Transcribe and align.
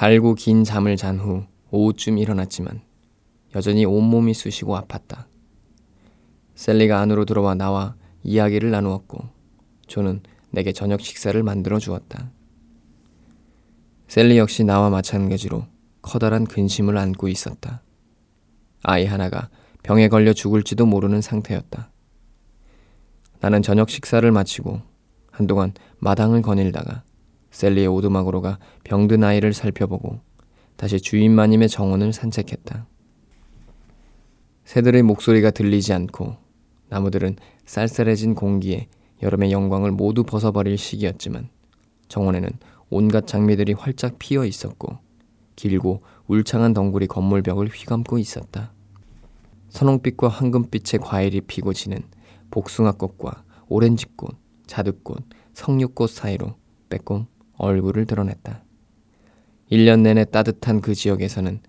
달고 0.00 0.34
긴 0.34 0.64
잠을 0.64 0.96
잔 0.96 1.18
후 1.18 1.44
오후쯤 1.70 2.16
일어났지만 2.16 2.80
여전히 3.54 3.84
온몸이 3.84 4.32
쑤시고 4.32 4.74
아팠다. 4.78 5.26
셀리가 6.54 6.98
안으로 7.00 7.26
들어와 7.26 7.54
나와 7.54 7.96
이야기를 8.22 8.70
나누었고 8.70 9.28
조는 9.88 10.22
내게 10.52 10.72
저녁 10.72 11.02
식사를 11.02 11.42
만들어 11.42 11.78
주었다. 11.78 12.30
셀리 14.08 14.38
역시 14.38 14.64
나와 14.64 14.88
마찬가지로 14.88 15.66
커다란 16.00 16.46
근심을 16.46 16.96
안고 16.96 17.28
있었다. 17.28 17.82
아이 18.82 19.04
하나가 19.04 19.50
병에 19.82 20.08
걸려 20.08 20.32
죽을지도 20.32 20.86
모르는 20.86 21.20
상태였다. 21.20 21.90
나는 23.40 23.60
저녁 23.60 23.90
식사를 23.90 24.32
마치고 24.32 24.80
한동안 25.30 25.74
마당을 25.98 26.40
거닐다가 26.40 27.02
셀리의 27.50 27.86
오두막으로 27.88 28.40
가 28.40 28.58
병든 28.84 29.24
아이를 29.24 29.52
살펴보고 29.52 30.20
다시 30.76 31.00
주인 31.00 31.34
마님의 31.34 31.68
정원을 31.68 32.12
산책했다. 32.12 32.86
새들의 34.64 35.02
목소리가 35.02 35.50
들리지 35.50 35.92
않고 35.92 36.36
나무들은 36.88 37.36
쌀쌀해진 37.66 38.34
공기에 38.34 38.88
여름의 39.22 39.52
영광을 39.52 39.90
모두 39.92 40.24
벗어버릴 40.24 40.78
시기였지만 40.78 41.48
정원에는 42.08 42.50
온갖 42.88 43.26
장미들이 43.26 43.74
활짝 43.74 44.18
피어 44.18 44.44
있었고 44.44 44.98
길고 45.56 46.00
울창한 46.26 46.72
덩굴이 46.72 47.06
건물 47.06 47.42
벽을 47.42 47.68
휘감고 47.68 48.18
있었다. 48.18 48.72
선홍빛과 49.68 50.28
황금빛의 50.28 51.00
과일이 51.00 51.40
피고 51.42 51.72
지는 51.72 52.02
복숭아꽃과 52.50 53.44
오렌지꽃, 53.68 54.36
자두꽃, 54.66 55.22
석류꽃 55.54 56.10
사이로 56.10 56.54
빼꼼 56.88 57.26
얼굴을 57.60 58.06
드러냈다. 58.06 58.62
1년 59.70 60.00
내내 60.00 60.24
따뜻한 60.24 60.80
그 60.80 60.94
지역에서는 60.94 61.60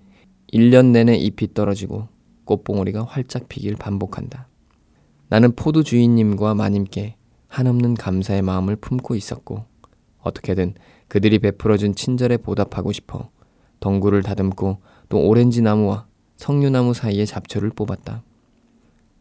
1년 0.54 0.88
내내 0.88 1.16
잎이 1.18 1.54
떨어지고 1.54 2.08
꽃봉오리가 2.46 3.04
활짝 3.04 3.48
피길 3.48 3.76
반복한다. 3.76 4.48
나는 5.30 5.56
포도 5.56 5.84
주인님과 5.84 6.56
마님께 6.56 7.16
한없는 7.48 7.94
감사의 7.96 8.42
마음을 8.42 8.76
품고 8.76 9.16
있었고 9.16 9.66
어떻게든 10.22 10.74
그들이 11.08 11.40
베풀어준 11.40 11.96
친절에 11.96 12.38
보답하고 12.38 12.92
싶어 12.92 13.30
덩굴을 13.80 14.24
다듬고 14.24 14.78
또 15.10 15.20
오렌지 15.20 15.62
나무와 15.62 16.06
석류나무 16.38 16.94
사이에 16.94 17.26
잡초를 17.26 17.72
뽑았다. 17.72 18.24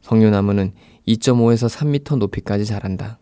석류나무는 0.03 0.73
2.5에서 1.07 1.69
3m 1.69 2.19
높이까지 2.19 2.65
자란다. 2.65 3.19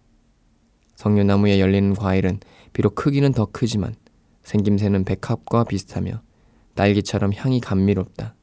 석류나무에 0.96 1.60
열리는 1.60 1.94
과일은 1.94 2.40
비록 2.72 2.94
크기는 2.94 3.33
더 3.33 3.47
크지만 3.47 3.94
생김새는 4.42 5.05
백합과 5.05 5.64
비슷하며 5.64 6.22
딸기처럼 6.74 7.33
향이 7.34 7.61
감미롭다. 7.61 8.34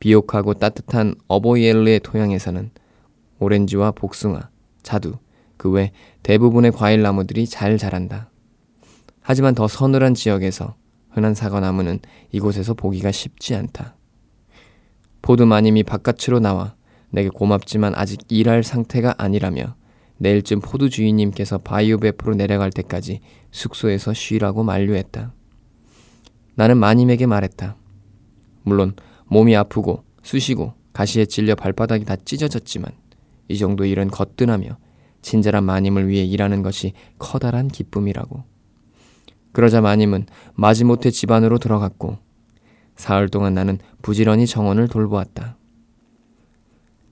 비옥하고 0.00 0.54
따뜻한 0.54 1.14
어보이엘르의 1.28 2.00
토양에서는 2.00 2.70
오렌지와 3.38 3.92
복숭아, 3.92 4.50
자두, 4.82 5.16
그 5.56 5.70
외 5.70 5.92
대부분의 6.24 6.72
과일 6.72 7.02
나무들이 7.02 7.46
잘 7.46 7.78
자란다. 7.78 8.30
하지만 9.20 9.54
더 9.54 9.68
서늘한 9.68 10.14
지역에서 10.14 10.74
흔한 11.10 11.34
사과 11.34 11.60
나무는 11.60 12.00
이곳에서 12.32 12.74
보기가 12.74 13.12
쉽지 13.12 13.54
않다. 13.54 13.94
포드 15.20 15.44
마님이 15.44 15.84
바깥으로 15.84 16.40
나와 16.40 16.74
내게 17.10 17.28
고맙지만 17.28 17.94
아직 17.94 18.20
일할 18.28 18.64
상태가 18.64 19.14
아니라며 19.18 19.76
내일쯤 20.22 20.60
포드 20.60 20.88
주인님께서 20.88 21.58
바이유 21.58 21.88
뵈프로 21.88 22.36
내려갈 22.36 22.70
때까지 22.70 23.20
숙소에서 23.50 24.14
쉬라고 24.14 24.62
만류했다. 24.62 25.32
나는 26.54 26.76
마님에게 26.78 27.26
말했다. 27.26 27.74
물론 28.62 28.94
몸이 29.26 29.56
아프고 29.56 30.04
쑤시고 30.22 30.74
가시에 30.92 31.26
찔려 31.26 31.56
발바닥이 31.56 32.04
다 32.04 32.14
찢어졌지만 32.14 32.92
이 33.48 33.58
정도 33.58 33.84
일은 33.84 34.08
거뜬하며 34.08 34.78
친절한 35.22 35.64
마님을 35.64 36.06
위해 36.06 36.24
일하는 36.24 36.62
것이 36.62 36.92
커다란 37.18 37.66
기쁨이라고. 37.66 38.44
그러자 39.50 39.80
마님은 39.80 40.26
마지못해 40.54 41.10
집안으로 41.10 41.58
들어갔고 41.58 42.18
사흘 42.94 43.28
동안 43.28 43.54
나는 43.54 43.78
부지런히 44.02 44.46
정원을 44.46 44.86
돌보았다. 44.86 45.56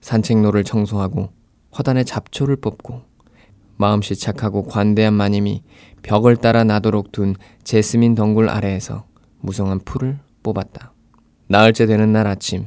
산책로를 0.00 0.62
청소하고 0.62 1.39
화단에 1.70 2.04
잡초를 2.04 2.56
뽑고 2.56 3.02
마음씨 3.76 4.16
착하고 4.16 4.64
관대한 4.64 5.14
마님이 5.14 5.62
벽을 6.02 6.36
따라 6.36 6.64
나도록 6.64 7.12
둔 7.12 7.34
제스민 7.64 8.14
덩굴 8.14 8.48
아래에서 8.48 9.06
무성한 9.40 9.80
풀을 9.80 10.18
뽑았다. 10.42 10.92
나흘째 11.48 11.86
되는 11.86 12.12
날 12.12 12.26
아침 12.26 12.66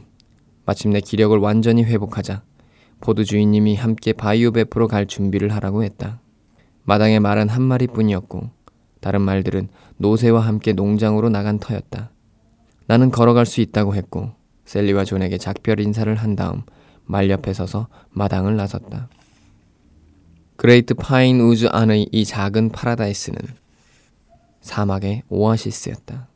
마침내 0.66 1.02
기력을 1.02 1.38
완전히 1.38 1.84
회복하자 1.84 2.44
포드 3.00 3.25
주인님이 3.25 3.75
함께 3.75 4.13
바이오 4.13 4.52
베프로 4.52 4.88
갈 4.88 5.06
준비를 5.06 5.50
하라고 5.56 5.84
했다. 5.84 6.19
마당에 6.84 7.19
말은 7.19 7.50
한 7.50 7.62
마리뿐이었고 7.62 8.50
다른 9.02 9.22
말들은 9.22 9.68
노새와 9.97 10.42
함께 10.42 10.74
농장으로 10.74 11.30
나간 11.30 11.59
터였다. 11.59 12.12
나는 12.88 13.12
걸어갈 13.12 13.46
수 13.46 13.62
있다고 13.62 13.96
했고 13.96 14.31
셀리와 14.66 15.03
존에게 15.03 15.38
작별 15.38 15.80
인사를 15.80 16.13
한 16.16 16.36
다음 16.36 16.63
말 17.06 17.30
옆에 17.30 17.53
서서 17.53 17.88
마당을 18.12 18.56
나섰다. 18.56 19.09
그레이트 20.56 20.94
파인 20.94 21.41
우즈 21.41 21.68
안의 21.72 22.09
이 22.12 22.25
작은 22.25 22.69
파라다이스는 22.69 23.40
사막의 24.62 25.24
오아시스였다. 25.30 26.28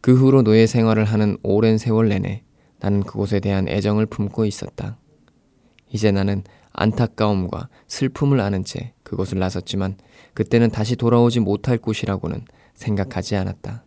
그 0.00 0.14
후로 0.14 0.42
노예 0.42 0.66
생활을 0.66 1.04
하는 1.04 1.36
오랜 1.42 1.78
세월 1.78 2.08
내내 2.08 2.42
나는 2.80 3.02
그곳에 3.02 3.40
대한 3.40 3.68
애정을 3.68 4.06
품고 4.06 4.46
있었다. 4.46 4.96
이제 5.90 6.10
나는 6.10 6.42
안타까움과 6.72 7.68
슬픔을 7.86 8.40
안은 8.40 8.64
채 8.64 8.94
그곳을 9.02 9.38
나섰지만 9.38 9.96
그때는 10.34 10.70
다시 10.70 10.96
돌아오지 10.96 11.40
못할 11.40 11.78
곳이라고는 11.78 12.44
생각하지 12.74 13.36
않았다. 13.36 13.84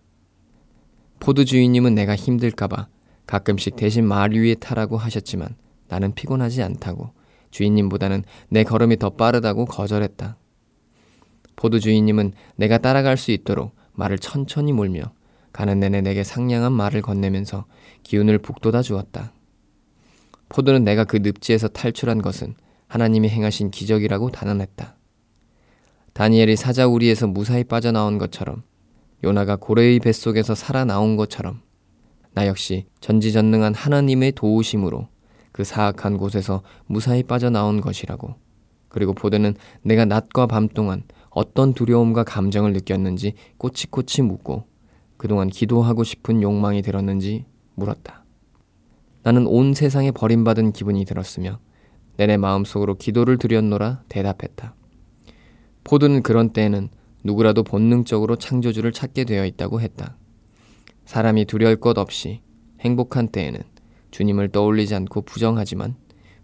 포드 1.20 1.46
주인님은 1.46 1.96
내가 1.96 2.16
힘들까봐 2.16 2.88
가끔씩 3.26 3.76
대신 3.76 4.06
말 4.06 4.32
위에 4.32 4.56
타라고 4.56 4.98
하셨지만 4.98 5.56
나는 5.88 6.14
피곤하지 6.14 6.64
않다고 6.64 7.12
주인님보다는 7.52 8.24
내 8.50 8.64
걸음이 8.64 8.98
더 8.98 9.12
빠르다고 9.12 9.66
거절했다. 9.66 10.38
포드 11.56 11.80
주인님은 11.80 12.34
내가 12.58 12.78
따라갈 12.78 13.18
수 13.18 13.32
있도록 13.32 13.76
말을 13.94 14.20
천천히 14.20 14.74
몰며 14.74 15.04
가는 15.54 15.80
내내 15.80 16.02
내게 16.02 16.24
상냥한 16.24 16.74
말을 16.74 17.02
건네면서 17.02 17.66
기운을 18.04 18.40
북돋아 18.40 18.82
주었다. 18.82 19.32
포드는 20.50 20.84
내가 20.84 21.06
그 21.06 21.18
늪지에서 21.18 21.70
탈출한 21.70 22.22
것은 22.22 22.56
하나님이 22.88 23.30
행하신 23.30 23.72
기적이라고 23.72 24.32
단언했다. 24.32 24.96
다니엘이 26.14 26.56
사자우리에서 26.56 27.28
무사히 27.28 27.64
빠져나온 27.64 28.18
것처럼 28.18 28.64
요나가 29.24 29.56
고래의 29.56 30.00
뱃속에서 30.00 30.56
살아나온 30.56 31.16
것처럼 31.16 31.62
나 32.34 32.48
역시 32.48 32.86
전지전능한 33.00 33.74
하나님의 33.74 34.34
도우심으로 34.34 35.08
그 35.56 35.64
사악한 35.64 36.18
곳에서 36.18 36.64
무사히 36.86 37.24
빠져나온 37.24 37.80
것이라고. 37.80 38.36
그리고 38.90 39.14
보드는 39.14 39.56
내가 39.84 40.04
낮과 40.04 40.48
밤 40.48 40.68
동안 40.68 41.04
어떤 41.30 41.74
두려움과 41.74 42.26
감정을 42.26 42.74
느꼈는지 42.74 43.36
꼬치꼬치 43.56 44.24
묻고 44.24 44.66
그동안 45.16 45.48
기도하고 45.48 46.04
싶은 46.04 46.42
욕망이 46.42 46.82
들었는지 46.82 47.46
물었다. 47.76 48.26
나는 49.24 49.48
온 49.48 49.74
세상에 49.74 50.12
버림받은 50.12 50.74
기분이 50.74 51.06
들었으며 51.06 51.62
내내 52.18 52.36
마음속으로 52.36 52.96
기도를 52.96 53.38
드렸노라 53.38 54.04
대답했다. 54.10 54.76
포드는 55.86 56.22
그런 56.22 56.50
때에는 56.50 56.90
누구라도 57.24 57.64
본능적으로 57.64 58.36
창조주를 58.36 58.92
찾게 58.92 59.24
되어 59.24 59.46
있다고 59.46 59.80
했다. 59.80 60.18
사람이 61.06 61.46
두려울 61.46 61.78
것 61.78 61.98
없이 61.98 62.42
행복한 62.82 63.30
때에는 63.30 63.62
주님을 64.16 64.48
떠올리지 64.48 64.96
않고 64.96 65.24
부정하지만 65.24 65.96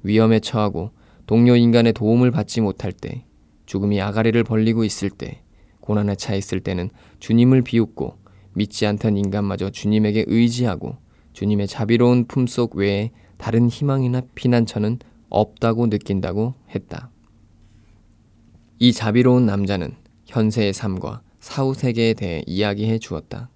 위험에 0.04 0.42
처하고 0.42 0.92
동료 1.26 1.56
인간의 1.56 1.94
도움을 1.94 2.30
받지 2.30 2.60
못할 2.60 2.92
때, 2.92 3.24
죽음이 3.66 4.02
아가리를 4.02 4.44
벌리고 4.44 4.84
있을 4.84 5.10
때, 5.10 5.42
고난에 5.80 6.16
차 6.16 6.36
있을 6.36 6.60
때는 6.60 6.90
주님을 7.20 7.62
비웃고 7.62 8.18
믿지 8.56 8.86
않던 8.86 9.16
인간마저 9.16 9.70
주님에게 9.70 10.26
의지하고 10.28 10.98
주님의 11.32 11.68
자비로운 11.68 12.26
품속 12.26 12.76
외에 12.76 13.12
다른 13.38 13.70
희망이나 13.70 14.24
피난처는 14.36 15.00
없다고 15.30 15.88
느낀다고 15.88 16.56
했다. 16.76 17.10
이 18.80 18.92
자비로운 18.92 19.46
남자는 19.46 19.96
현세의 20.26 20.74
삶과 20.74 21.22
사후 21.40 21.74
세계에 21.74 22.16
대해 22.16 22.44
이야기해 22.46 23.00
주었다. 23.00 23.50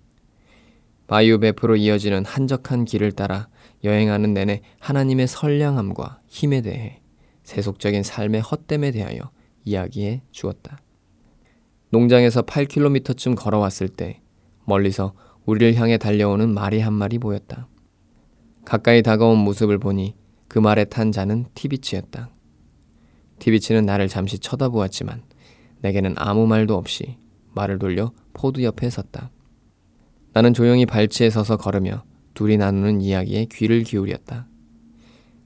바이오베프로 1.07 1.75
이어지는 1.75 2.25
한적한 2.25 2.85
길을 2.85 3.11
따라 3.11 3.47
여행하는 3.83 4.33
내내 4.33 4.61
하나님의 4.79 5.27
선량함과 5.27 6.21
힘에 6.27 6.61
대해 6.61 7.01
세속적인 7.43 8.03
삶의 8.03 8.41
헛됨에 8.41 8.91
대하여 8.91 9.29
이야기해 9.63 10.23
주었다. 10.31 10.79
농장에서 11.89 12.41
8km쯤 12.41 13.35
걸어왔을 13.37 13.87
때 13.87 14.21
멀리서 14.65 15.13
우리를 15.45 15.75
향해 15.75 15.97
달려오는 15.97 16.53
말이 16.53 16.79
한 16.79 16.93
마리 16.93 17.19
보였다. 17.19 17.67
가까이 18.65 19.03
다가온 19.03 19.37
모습을 19.37 19.77
보니 19.77 20.15
그 20.47 20.57
말에 20.57 20.85
탄 20.85 21.11
자는 21.11 21.45
티비치였다. 21.53 22.31
티비치는 23.37 23.85
나를 23.85 24.07
잠시 24.07 24.39
쳐다보았지만 24.39 25.23
내게는 25.81 26.15
아무 26.17 26.47
말도 26.47 26.75
없이 26.75 27.17
말을 27.53 27.77
돌려 27.77 28.11
포드 28.33 28.63
옆에 28.63 28.89
섰다. 28.89 29.29
나는 30.35 30.53
조용히 30.53 30.85
발치에 30.85 31.29
서서 31.29 31.55
걸으며 31.55 32.03
둘이 32.33 32.57
나누는 32.57 32.99
이야기에 32.99 33.45
귀를 33.45 33.83
기울였다. 33.83 34.49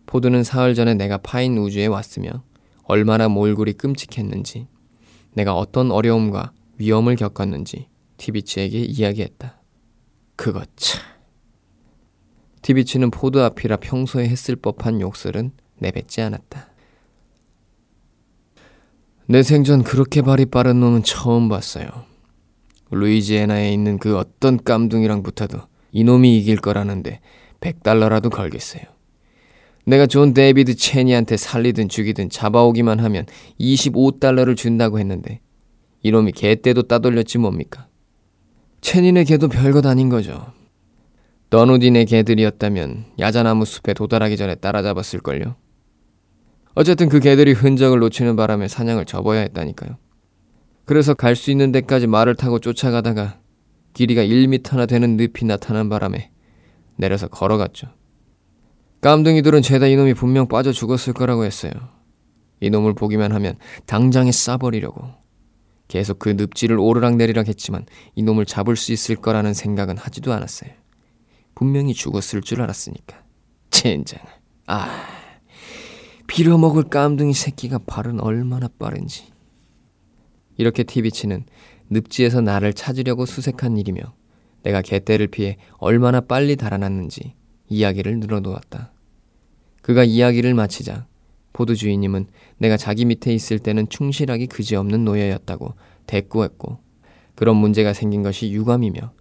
포드는 0.08 0.44
사흘 0.44 0.74
전에 0.74 0.96
내가 0.96 1.20
파인 1.20 1.56
우즈에 1.60 1.86
왔으며 1.86 2.44
얼마나 2.86 3.30
몰골이 3.30 3.74
끔찍했는지, 3.74 4.68
내가 5.36 5.56
어떤 5.56 5.92
어려움과 5.92 6.54
위험을 6.80 7.18
겪었는지 7.18 7.88
티비치에게 8.18 8.80
이야기했다. 8.80 9.62
그것 10.36 10.68
참. 10.76 11.04
티비치는 12.64 13.12
포드 13.12 13.38
앞이라 13.38 13.78
평소에 13.78 14.28
했을 14.28 14.56
법한 14.56 15.02
욕설은 15.02 15.52
내뱉지 15.78 16.22
않았다. 16.22 16.68
내 19.28 19.44
생전 19.44 19.84
그렇게 19.84 20.24
발이 20.24 20.48
빠른 20.48 20.80
놈은 20.80 21.04
처음 21.04 21.48
봤어요. 21.48 22.10
루이지애나에 22.92 23.72
있는 23.74 23.98
그 23.98 24.18
어떤 24.18 24.58
깜둥이랑 24.64 25.24
붙어도 25.24 25.60
이놈이 25.92 26.38
이길 26.38 26.58
거라는데 26.58 27.20
100달러라도 27.62 28.32
걸겠어요. 28.32 28.84
내가 29.86 30.06
존 30.06 30.34
데이비드 30.34 30.76
체니한테 30.76 31.38
살리든 31.38 31.90
죽이든 31.90 32.30
잡아오기만 32.30 33.00
하면 33.00 33.26
25달러를 33.60 34.56
준다고 34.56 35.00
했는데 35.00 35.42
이놈이 36.04 36.32
개떼도 36.32 36.84
따돌렸지 36.84 37.38
뭡니까? 37.40 37.88
체니네 38.82 39.26
개도 39.26 39.48
별것 39.50 39.86
아닌 39.86 40.10
거죠. 40.10 40.54
더누디네 41.50 42.06
개들이었다면 42.06 43.06
야자나무 43.20 43.66
숲에 43.66 43.94
도달하기 43.94 44.38
전에 44.38 44.56
따라잡았을걸요. 44.56 45.56
어쨌든 46.76 47.10
그 47.10 47.20
개들이 47.20 47.54
흔적을 47.54 48.00
놓치는 48.00 48.36
바람에 48.36 48.68
사냥을 48.68 49.06
접어야 49.06 49.42
했다니까요. 49.42 49.98
그래서 50.90 51.14
갈 51.14 51.36
수 51.36 51.52
있는 51.52 51.72
데까지 51.72 52.08
말을 52.08 52.34
타고 52.34 52.58
쫓아가다가 52.58 53.40
길이가 53.94 54.24
1미터나 54.24 54.88
되는 54.88 55.18
늪이 55.18 55.46
나타난 55.46 55.88
바람에 55.88 56.32
내려서 56.96 57.28
걸어갔죠. 57.28 57.90
깜둥이들은 59.02 59.62
죄다 59.62 59.86
이놈이 59.86 60.16
분명 60.16 60.48
빠져 60.48 60.72
죽었을 60.72 61.14
거라고 61.14 61.46
했어요. 61.46 61.72
이놈을 62.62 62.96
보기만 62.96 63.32
하면 63.34 63.56
당장에 63.86 64.32
쏴버리려고. 64.32 65.14
계속 65.88 66.18
그 66.18 66.30
늪지를 66.30 66.80
오르락내리락 66.80 67.50
했지만 67.50 67.86
이놈을 68.16 68.48
잡을 68.48 68.76
수 68.76 68.92
있을 68.92 69.16
거라는 69.16 69.54
생각은 69.54 69.96
하지도 69.96 70.34
않았어요. 70.34 70.72
분명히 71.54 71.94
죽었을 71.94 72.42
줄 72.42 72.64
알았으니까. 72.64 73.22
젠장. 73.70 74.22
아, 74.66 74.90
빌어먹을 76.26 76.86
깜둥이 76.86 77.34
새끼가 77.34 77.78
발은 77.86 78.22
얼마나 78.22 78.68
빠른지. 78.80 79.26
이렇게 80.60 80.84
티비치는 80.84 81.46
늪지에서 81.90 82.42
나를 82.42 82.74
찾으려고 82.74 83.26
수색한 83.26 83.78
일이며 83.78 84.02
내가 84.64 84.82
개떼를 84.82 85.28
피해 85.28 85.56
얼마나 85.78 86.20
빨리 86.20 86.58
달아났는지 86.58 87.34
이야기를 87.70 88.20
늘어놓았다. 88.20 88.92
그가 89.82 90.04
이야기를 90.04 90.54
마치자 90.54 91.08
포드 91.54 91.76
주인님은 91.76 92.28
내가 92.58 92.76
자기 92.76 93.06
밑에 93.06 93.34
있을 93.34 93.60
때는 93.60 93.88
충실하기 93.88 94.48
그지없는 94.48 95.06
노예였다고 95.06 95.76
대꾸했고 96.08 96.80
그런 97.36 97.56
문제가 97.56 97.94
생긴 97.94 98.22
것이 98.22 98.52
유감이며 98.52 99.14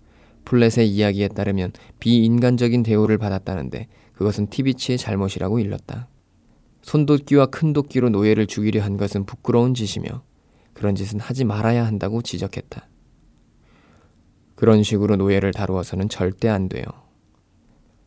플랫의 0.44 0.88
이야기에 0.88 1.28
따르면 1.28 1.70
비인간적인 2.00 2.82
대우를 2.82 3.16
받았다는데 3.16 3.86
그것은 4.12 4.48
티비치의 4.48 4.98
잘못이라고 4.98 5.60
일렀다. 5.60 6.08
손도끼와 6.82 7.46
큰 7.46 7.72
도끼로 7.72 8.08
노예를 8.08 8.48
죽이려 8.48 8.82
한 8.82 8.96
것은 8.96 9.24
부끄러운 9.24 9.74
짓이며 9.74 10.26
그런 10.78 10.94
짓은 10.94 11.18
하지 11.18 11.42
말아야 11.42 11.84
한다고 11.84 12.22
지적했다. 12.22 12.86
그런 14.54 14.84
식으로 14.84 15.16
노예를 15.16 15.52
다루어서는 15.52 16.08
절대 16.08 16.48
안 16.48 16.68
돼요. 16.68 16.84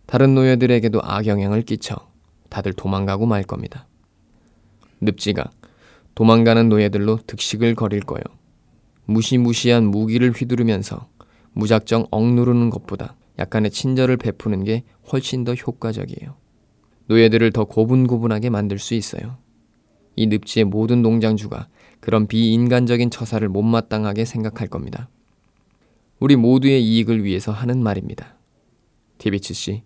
다른 0.06 0.36
노예들에게도 0.36 1.02
악영향을 1.04 1.64
끼쳐 1.64 1.98
다들 2.50 2.72
도망가고 2.72 3.26
말 3.26 3.44
겁니다. 3.44 3.88
늪지가 5.02 5.52
도망가는 6.16 6.70
노예들로 6.70 7.20
득식을 7.28 7.76
거릴 7.76 8.00
거요. 8.00 8.22
무시무시한 9.04 9.86
무기를 9.88 10.32
휘두르면서 10.32 11.10
무작정 11.52 12.08
억누르는 12.10 12.70
것보다 12.70 13.18
약간의 13.38 13.72
친절을 13.72 14.16
베푸는 14.16 14.64
게 14.64 14.86
훨씬 15.12 15.44
더 15.44 15.56
효과적이에요. 15.56 16.38
노예들을 17.08 17.52
더 17.52 17.66
고분고분하게 17.66 18.50
만들 18.50 18.80
수 18.80 18.94
있어요. 18.94 19.40
이 20.16 20.28
늪지의 20.28 20.66
모든 20.66 21.02
농장주가 21.02 21.68
그런 22.02 22.28
비인간적인 22.28 23.10
처사를 23.10 23.48
못마땅하게 23.48 24.26
생각할 24.26 24.68
겁니다. 24.68 25.08
우리 26.20 26.36
모두의 26.36 26.84
이익을 26.84 27.24
위해서 27.24 27.52
하는 27.52 27.82
말입니다. 27.82 28.36
디비츠 29.18 29.54
씨, 29.54 29.84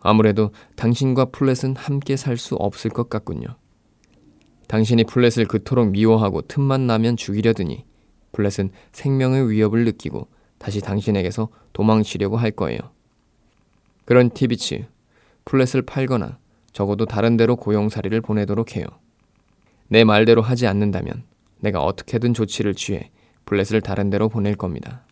아무래도 0.00 0.50
당신과 0.76 1.26
플랫은 1.26 1.76
함께 1.76 2.16
살 2.16 2.38
수 2.38 2.54
없을 2.54 2.90
것 2.90 3.08
같군요. 3.10 3.56
당신이 4.68 5.04
플랫을 5.04 5.46
그토록 5.46 5.90
미워하고 5.90 6.42
틈만 6.42 6.86
나면 6.86 7.16
죽이려 7.16 7.52
드니 7.52 7.84
플랫은 8.32 8.70
생명의 8.92 9.50
위협을 9.50 9.84
느끼고 9.84 10.28
다시 10.58 10.80
당신에게서 10.80 11.48
도망치려고 11.72 12.36
할 12.36 12.52
거예요. 12.52 12.78
그런 14.04 14.30
티비츠, 14.30 14.86
플랫을 15.44 15.82
팔거나 15.82 16.38
적어도 16.72 17.04
다른 17.04 17.36
데로 17.36 17.56
고용살이를 17.56 18.20
보내도록 18.20 18.76
해요. 18.76 18.86
내 19.88 20.04
말대로 20.04 20.40
하지 20.40 20.66
않는다면 20.66 21.24
내가 21.62 21.82
어떻게든 21.84 22.34
조치를 22.34 22.74
취해 22.74 23.10
블렛을 23.44 23.80
다른 23.80 24.10
데로 24.10 24.28
보낼 24.28 24.56
겁니다. 24.56 25.06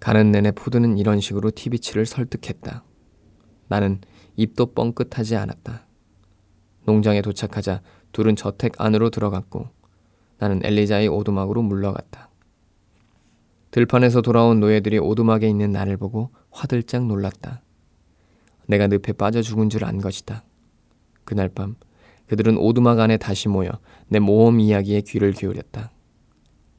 가는 0.00 0.32
내내 0.32 0.50
푸드는 0.50 0.98
이런 0.98 1.20
식으로 1.20 1.52
티비치를 1.52 2.04
설득했다. 2.04 2.84
나는 3.68 4.00
입도 4.36 4.74
뻥끗하지 4.74 5.36
않았다. 5.36 5.86
농장에 6.84 7.22
도착하자 7.22 7.80
둘은 8.12 8.34
저택 8.36 8.80
안으로 8.80 9.10
들어갔고 9.10 9.68
나는 10.38 10.60
엘리자의 10.64 11.08
오두막으로 11.08 11.62
물러갔다. 11.62 12.28
들판에서 13.70 14.20
돌아온 14.20 14.60
노예들이 14.60 14.98
오두막에 14.98 15.48
있는 15.48 15.70
나를 15.70 15.96
보고 15.96 16.30
화들짝 16.50 17.06
놀랐다. 17.06 17.62
내가 18.66 18.88
늪에 18.88 19.12
빠져 19.12 19.42
죽은 19.42 19.70
줄 19.70 19.84
안 19.84 19.98
것이다. 20.00 20.44
그날 21.24 21.48
밤 21.48 21.76
그들은 22.34 22.58
오두막 22.58 22.98
안에 22.98 23.16
다시 23.16 23.48
모여 23.48 23.70
내 24.08 24.18
모험 24.18 24.58
이야기에 24.58 25.02
귀를 25.02 25.30
기울였다. 25.32 25.92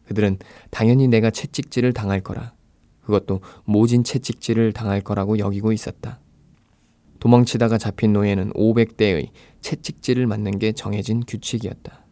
그들은 0.05 0.37
당연히 0.69 1.07
내가 1.07 1.29
채찍질을 1.29 1.93
당할 1.93 2.19
거라, 2.19 2.53
그것도 3.03 3.39
모진 3.63 4.03
채찍질을 4.03 4.73
당할 4.73 4.99
거라고 4.99 5.39
여기고 5.39 5.71
있었다. 5.71 6.19
도망치다가 7.19 7.77
잡힌 7.77 8.11
노예는 8.11 8.51
500대의 8.51 9.29
채찍질을 9.61 10.27
맞는 10.27 10.59
게 10.59 10.73
정해진 10.73 11.21
규칙이었다. 11.25 12.03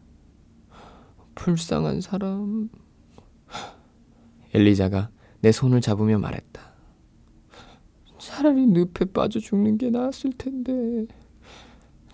불쌍한 1.34 2.00
사람. 2.00 2.70
엘리자가 4.54 5.10
내 5.40 5.52
손을 5.52 5.82
잡으며 5.82 6.18
말했다. 6.18 6.62
차라리 8.18 8.66
늪에 8.68 9.04
빠져 9.12 9.38
죽는 9.38 9.76
게 9.76 9.90
나았을 9.90 10.32
텐데. 10.38 11.06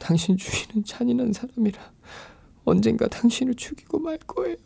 당신 0.00 0.36
주인은 0.36 0.84
잔인한 0.84 1.32
사람이라 1.32 1.78
언젠가 2.64 3.06
당신을 3.06 3.54
죽이고 3.54 4.00
말 4.00 4.18
거예요. 4.18 4.56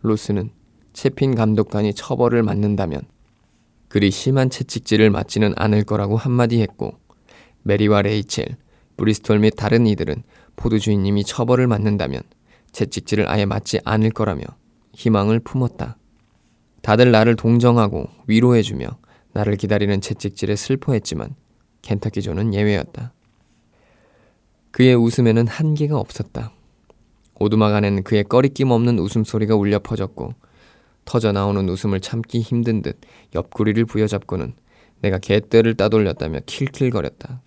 로스는 0.00 0.50
채핀 0.94 1.34
감독관이 1.34 1.92
처벌을 1.92 2.42
맞는다면 2.42 3.02
그리 3.88 4.10
심한 4.10 4.48
채찍질을 4.48 5.10
맞지는 5.10 5.52
않을 5.56 5.84
거라고 5.84 6.16
한마디 6.16 6.62
했고 6.62 6.98
메리와 7.64 8.02
레이첼, 8.02 8.56
브리스톨 8.96 9.40
및 9.40 9.50
다른 9.56 9.86
이들은 9.86 10.22
포드 10.56 10.78
주인님이 10.78 11.24
처벌을 11.24 11.66
맞는다면 11.66 12.22
채찍질을 12.72 13.28
아예 13.28 13.44
맞지 13.44 13.80
않을 13.84 14.10
거라며 14.10 14.44
희망을 14.94 15.40
품었다. 15.40 15.98
다들 16.80 17.10
나를 17.10 17.36
동정하고 17.36 18.08
위로해주며 18.26 18.86
나를 19.32 19.56
기다리는 19.56 20.00
채찍질에 20.00 20.56
슬퍼했지만 20.56 21.34
켄터키 21.82 22.22
존은 22.22 22.54
예외였다. 22.54 23.12
그의 24.72 24.94
웃음에는 24.96 25.46
한계가 25.46 25.98
없었다. 25.98 26.52
오두막 27.38 27.74
안에는 27.74 28.02
그의 28.02 28.24
거리낌 28.24 28.70
없는 28.70 28.98
웃음소리가 28.98 29.54
울려 29.54 29.78
퍼졌고 29.78 30.34
터져 31.04 31.32
나오는 31.32 31.68
웃음을 31.68 32.00
참기 32.00 32.40
힘든 32.40 32.82
듯 32.82 32.98
옆구리를 33.34 33.84
부여잡고는 33.84 34.54
내가 35.00 35.18
개떼를 35.18 35.74
따돌렸다며 35.74 36.40
킬킬거렸다. 36.46 37.40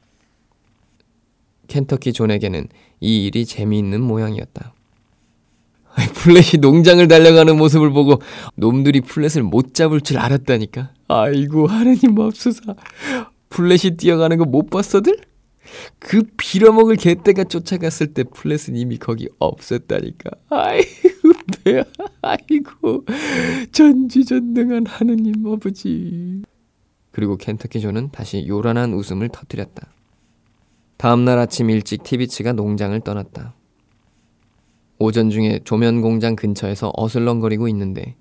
켄터키 1.68 2.14
존에게는 2.14 2.68
이 3.00 3.26
일이 3.26 3.46
재미있는 3.46 4.02
모양이었다. 4.02 4.74
플랫이 6.14 6.60
농장을 6.60 7.08
달려가는 7.08 7.56
모습을 7.58 7.92
보고 7.92 8.22
놈들이 8.56 9.02
플랫을 9.02 9.44
못 9.44 9.74
잡을 9.74 10.02
줄 10.02 10.18
알았다니까. 10.18 10.92
아이고 11.08 11.68
하느님 11.68 12.16
맙소사. 12.16 12.76
플랫이 13.50 13.96
뛰어가는 13.98 14.38
거 14.38 14.46
못 14.46 14.70
봤어들? 14.70 15.18
그 16.00 16.24
빌어먹을 16.38 16.96
개떼가 16.96 17.46
쫓아갔을 17.46 18.14
때 18.14 18.24
플랫은 18.24 18.76
이미 18.76 18.98
거기 18.98 19.28
없었다니까. 19.40 20.32
아이고 20.50 21.34
배야. 21.64 21.84
아이고 22.22 23.06
전지전능한 23.72 24.86
하느님 24.88 25.46
아버지. 25.48 26.44
그리고 27.12 27.38
켄터키 27.38 27.80
존은 27.80 28.12
다시 28.12 28.46
요란한 28.48 28.94
웃음을 28.94 29.30
터뜨렸다. 29.30 29.88
다음날 30.98 31.38
아침 31.40 31.70
일찍 31.70 32.04
티비치가 32.04 32.54
농장을 32.54 33.00
떠났다. 33.02 33.56
오전 34.98 35.30
중에 35.30 35.60
조면 35.64 36.02
공장 36.02 36.36
근처에서 36.36 36.92
어슬렁거리고 36.96 37.68
있는데 37.68 38.16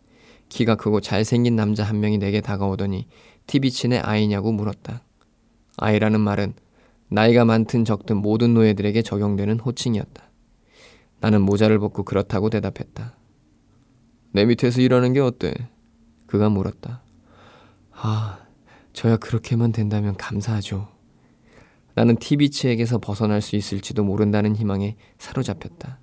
키가 0.48 0.76
크고 0.76 1.00
잘생긴 1.00 1.56
남자 1.56 1.84
한 1.84 2.00
명이 2.00 2.18
내게 2.18 2.40
다가오더니 2.40 3.06
티비치네 3.46 3.98
아이냐고 3.98 4.52
물었다. 4.52 5.02
아이라는 5.76 6.20
말은 6.20 6.54
나이가 7.08 7.44
많든 7.44 7.84
적든 7.84 8.16
모든 8.16 8.54
노예들에게 8.54 9.02
적용되는 9.02 9.60
호칭이었다. 9.60 10.30
나는 11.20 11.42
모자를 11.42 11.78
벗고 11.78 12.02
그렇다고 12.02 12.50
대답했다. 12.50 13.16
내 14.32 14.44
밑에서 14.44 14.80
일하는 14.80 15.12
게 15.12 15.20
어때? 15.20 15.54
그가 16.26 16.48
물었다. 16.48 17.02
아, 17.92 18.38
저야 18.92 19.16
그렇게만 19.16 19.72
된다면 19.72 20.16
감사하죠. 20.16 20.88
나는 21.94 22.16
티비치에게서 22.16 22.98
벗어날 22.98 23.40
수 23.40 23.54
있을지도 23.56 24.02
모른다는 24.02 24.56
희망에 24.56 24.96
사로잡혔다. 25.18 26.00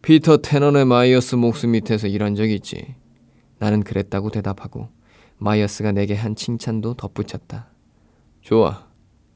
피터 0.00 0.38
테넌의 0.38 0.86
마이어스 0.86 1.34
목수 1.34 1.72
밑에서 1.72 2.06
일한 2.06 2.34
적 2.34 2.48
있지. 2.48 2.94
나는 3.58 3.82
그랬다고 3.82 4.30
대답하고 4.30 4.88
마이어스가 5.38 5.92
내게 5.92 6.14
한 6.14 6.34
칭찬도 6.34 6.94
덧붙였다. 6.94 7.68
좋아. 8.40 8.85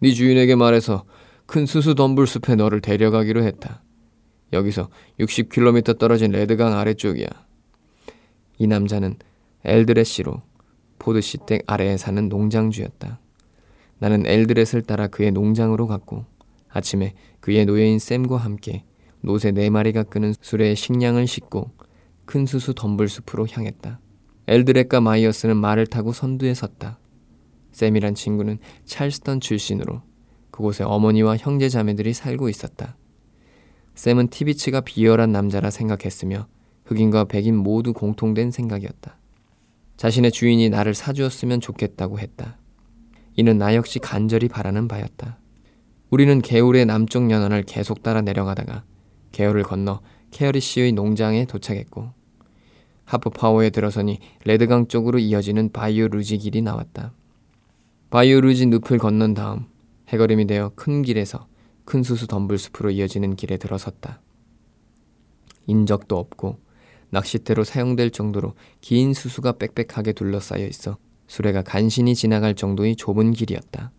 네 0.02 0.12
주인에게 0.12 0.54
말해서 0.54 1.04
큰 1.45 1.66
수수 1.66 1.95
덤불숲에 1.95 2.54
너를 2.54 2.80
데려가기로 2.80 3.42
했다. 3.42 3.83
여기서 4.52 4.88
60km 5.19 5.99
떨어진 5.99 6.30
레드강 6.30 6.73
아래쪽이야. 6.73 7.26
이 8.59 8.66
남자는 8.66 9.16
엘드렛으로 9.64 10.40
포드 10.99 11.26
씨 11.26 11.42
댁 11.42 11.64
아래에 11.66 11.97
사는 11.99 12.28
농장주였다. 12.28 13.21
나는 13.99 14.26
엘드렛을 14.26 14.83
따라 14.83 15.07
그의 15.07 15.33
농장으로 15.33 15.87
갔고 15.87 16.25
아침에 16.71 17.12
그의 17.40 17.66
노예인 17.66 17.99
샘과 17.99 18.38
함께 18.38 18.85
노새 19.21 19.50
네 19.50 19.69
마리가 19.69 20.04
끄는 20.04 20.33
수레에 20.40 20.75
식량을 20.75 21.26
싣고 21.26 21.73
큰 22.25 22.47
수수 22.47 22.73
덤불숲으로 22.75 23.49
향했다. 23.50 24.00
엘드렛과 24.47 25.02
마이어스는 25.02 25.59
말을 25.59 25.87
타고 25.87 26.12
선두에 26.12 26.54
섰다. 26.54 27.00
샘이란 27.72 28.14
친구는 28.14 28.58
찰스턴 28.84 29.40
출신으로 29.40 30.02
그곳에 30.50 30.84
어머니와 30.84 31.36
형제 31.36 31.68
자매들이 31.68 32.12
살고 32.12 32.48
있었다. 32.48 32.96
샘은 33.94 34.28
티비치가 34.28 34.80
비열한 34.80 35.32
남자라 35.32 35.70
생각했으며 35.70 36.46
흑인과 36.84 37.24
백인 37.24 37.56
모두 37.56 37.92
공통된 37.92 38.50
생각이었다. 38.50 39.18
자신의 39.96 40.32
주인이 40.32 40.70
나를 40.70 40.94
사주었으면 40.94 41.60
좋겠다고 41.60 42.18
했다. 42.18 42.58
이는 43.36 43.58
나 43.58 43.74
역시 43.74 43.98
간절히 43.98 44.48
바라는 44.48 44.88
바였다. 44.88 45.38
우리는 46.10 46.40
개울의 46.40 46.86
남쪽 46.86 47.30
연안을 47.30 47.62
계속 47.62 48.02
따라 48.02 48.20
내려가다가 48.20 48.84
개울을 49.32 49.62
건너 49.62 50.00
케어리시의 50.32 50.92
농장에 50.92 51.44
도착했고 51.44 52.12
하프 53.04 53.30
파워에 53.30 53.70
들어서니 53.70 54.18
레드강 54.44 54.88
쪽으로 54.88 55.18
이어지는 55.18 55.70
바이오 55.72 56.08
루지 56.08 56.38
길이 56.38 56.62
나왔다. 56.62 57.12
바이오 58.11 58.40
루지 58.40 58.67
늪을 58.67 58.99
건넌 58.99 59.35
다음 59.35 59.67
해거림이 60.09 60.49
되어 60.49 60.73
큰 60.75 61.02
길에서 61.02 61.47
큰 61.85 62.02
수수 62.02 62.26
덤불 62.26 62.59
숲으로 62.59 62.90
이어지는 62.90 63.37
길에 63.37 63.57
들어섰다. 63.57 64.21
인적도 65.69 66.19
없고 66.19 66.59
낚싯대로 67.11 67.62
사용될 67.62 68.11
정도로 68.11 68.55
긴 68.81 69.14
수수가 69.14 69.52
빽빽하게 69.52 70.12
둘러싸여 70.14 70.67
있어 70.67 70.99
수레가 71.29 71.62
간신히 71.62 72.17
지나갈 72.17 72.57
정도의 72.57 72.97
좁은 72.97 73.31
길이었다. 73.31 73.93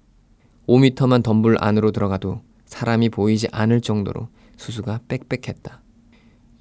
5미터만 0.68 1.24
덤불 1.24 1.56
안으로 1.62 1.92
들어가도 1.92 2.42
사람이 2.66 3.08
보이지 3.10 3.48
않을 3.54 3.80
정도로 3.80 4.28
수수가 4.58 5.04
빽빽했다. 5.08 5.82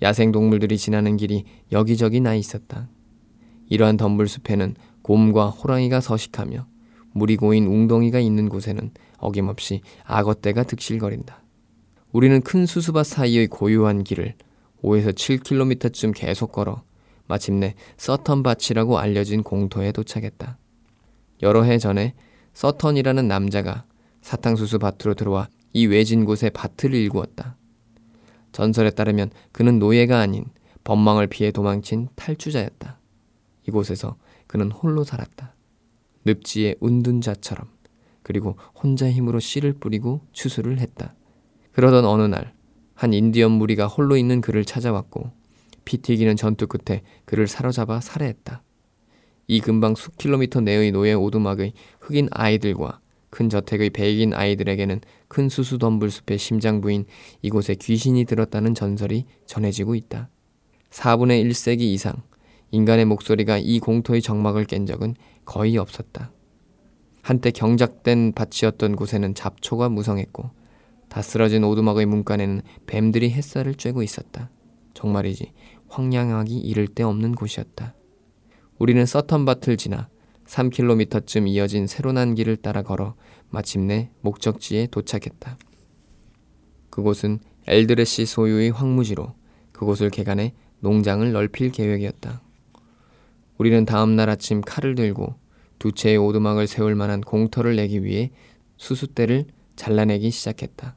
야생 0.02 0.30
동물들이 0.30 0.78
지나는 0.78 1.16
길이 1.16 1.42
여기저기 1.72 2.20
나 2.20 2.36
있었다. 2.36 2.88
이러한 3.68 3.96
덤불 3.96 4.28
숲에는 4.28 4.76
곰과 5.02 5.48
호랑이가 5.48 6.00
서식하며 6.00 6.69
물이 7.12 7.36
고인 7.36 7.66
웅덩이가 7.66 8.20
있는 8.20 8.48
곳에는 8.48 8.90
어김없이 9.18 9.82
악어떼가 10.04 10.64
득실거린다. 10.64 11.42
우리는 12.12 12.40
큰 12.40 12.66
수수밭 12.66 13.06
사이의 13.06 13.46
고요한 13.48 14.02
길을 14.04 14.34
5에서 14.82 15.12
7km쯤 15.12 16.12
계속 16.14 16.52
걸어 16.52 16.82
마침내 17.26 17.74
서턴밭이라고 17.96 18.98
알려진 18.98 19.42
공터에 19.42 19.92
도착했다. 19.92 20.58
여러 21.42 21.62
해 21.62 21.78
전에 21.78 22.14
서턴이라는 22.54 23.28
남자가 23.28 23.84
사탕수수 24.22 24.78
밭으로 24.78 25.14
들어와 25.14 25.48
이 25.72 25.86
외진 25.86 26.24
곳에 26.24 26.50
밭을 26.50 26.94
일구었다. 26.94 27.56
전설에 28.52 28.90
따르면 28.90 29.30
그는 29.52 29.78
노예가 29.78 30.18
아닌 30.18 30.44
법망을 30.82 31.28
피해 31.28 31.52
도망친 31.52 32.08
탈주자였다. 32.16 32.98
이곳에서 33.68 34.16
그는 34.46 34.72
홀로 34.72 35.04
살았다. 35.04 35.54
늪지의 36.24 36.76
운둔 36.80 37.20
자처럼 37.20 37.68
그리고 38.22 38.56
혼자 38.74 39.10
힘으로 39.10 39.40
씨를 39.40 39.74
뿌리고 39.74 40.20
추수를 40.32 40.78
했다. 40.78 41.14
그러던 41.72 42.04
어느 42.04 42.22
날 42.22 42.60
한 43.00 43.14
인디언 43.14 43.52
무리가 43.52 43.86
홀로 43.86 44.18
있는 44.18 44.42
그를 44.42 44.62
찾아왔고 44.62 45.30
피 45.86 46.02
튀기는 46.02 46.36
전투 46.36 46.66
끝에 46.66 47.00
그를 47.24 47.48
사로잡아 47.48 47.98
살해했다. 48.02 48.62
이 49.46 49.60
근방 49.62 49.94
수 49.94 50.10
킬로미터 50.10 50.60
내의 50.60 50.92
노예 50.92 51.14
오두막의 51.14 51.72
흑인 52.00 52.28
아이들과 52.30 53.00
큰 53.30 53.48
저택의 53.48 53.88
백인 53.88 54.34
아이들에게는 54.34 55.00
큰 55.28 55.48
수수 55.48 55.78
덤불숲의 55.78 56.36
심장부인 56.36 57.06
이곳에 57.40 57.74
귀신이 57.74 58.26
들었다는 58.26 58.74
전설이 58.74 59.24
전해지고 59.46 59.94
있다. 59.94 60.28
4분의 60.90 61.42
1세기 61.46 61.80
이상 61.80 62.22
인간의 62.70 63.06
목소리가 63.06 63.56
이 63.56 63.78
공터의 63.78 64.20
정막을 64.20 64.66
깬 64.66 64.84
적은 64.84 65.14
거의 65.50 65.78
없었다. 65.78 66.30
한때 67.22 67.50
경작된 67.50 68.34
밭이었던 68.34 68.94
곳에는 68.94 69.34
잡초가 69.34 69.88
무성했고 69.88 70.48
다 71.08 71.22
쓰러진 71.22 71.64
오두막의 71.64 72.06
문간에는 72.06 72.62
뱀들이 72.86 73.32
햇살을 73.32 73.74
쬐고 73.74 74.04
있었다. 74.04 74.48
정말이지 74.94 75.52
황량하기 75.88 76.56
이를 76.56 76.86
데 76.86 77.02
없는 77.02 77.34
곳이었다. 77.34 77.96
우리는 78.78 79.04
서턴밭을 79.04 79.76
지나 79.76 80.08
3km쯤 80.46 81.48
이어진 81.48 81.88
새로 81.88 82.12
난 82.12 82.36
길을 82.36 82.54
따라 82.58 82.82
걸어 82.82 83.16
마침내 83.48 84.08
목적지에 84.20 84.86
도착했다. 84.86 85.58
그곳은 86.90 87.40
엘드레시 87.66 88.24
소유의 88.24 88.70
황무지로 88.70 89.34
그곳을 89.72 90.10
개간해 90.10 90.54
농장을 90.78 91.32
넓힐 91.32 91.72
계획이었다. 91.72 92.40
우리는 93.58 93.84
다음 93.84 94.14
날 94.14 94.30
아침 94.30 94.60
칼을 94.60 94.94
들고 94.94 95.39
두 95.80 95.92
채의 95.92 96.18
오두막을 96.18 96.66
세울 96.66 96.94
만한 96.94 97.22
공터를 97.22 97.74
내기 97.74 98.04
위해 98.04 98.30
수수대를 98.76 99.46
잘라내기 99.76 100.30
시작했다. 100.30 100.94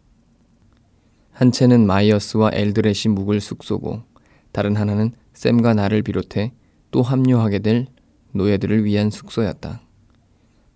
한 1.32 1.52
채는 1.54 1.88
마이어스와 1.88 2.52
엘드레시 2.54 3.08
묵을 3.08 3.40
숙소고 3.40 4.04
다른 4.52 4.75
하나는 4.75 5.13
샘과 5.34 5.74
나를 5.74 6.04
비롯해 6.04 6.52
또 6.92 7.02
합류하게 7.02 7.60
될 7.60 7.88
노예들을 8.34 8.84
위한 8.84 9.10
숙소였다. 9.10 9.82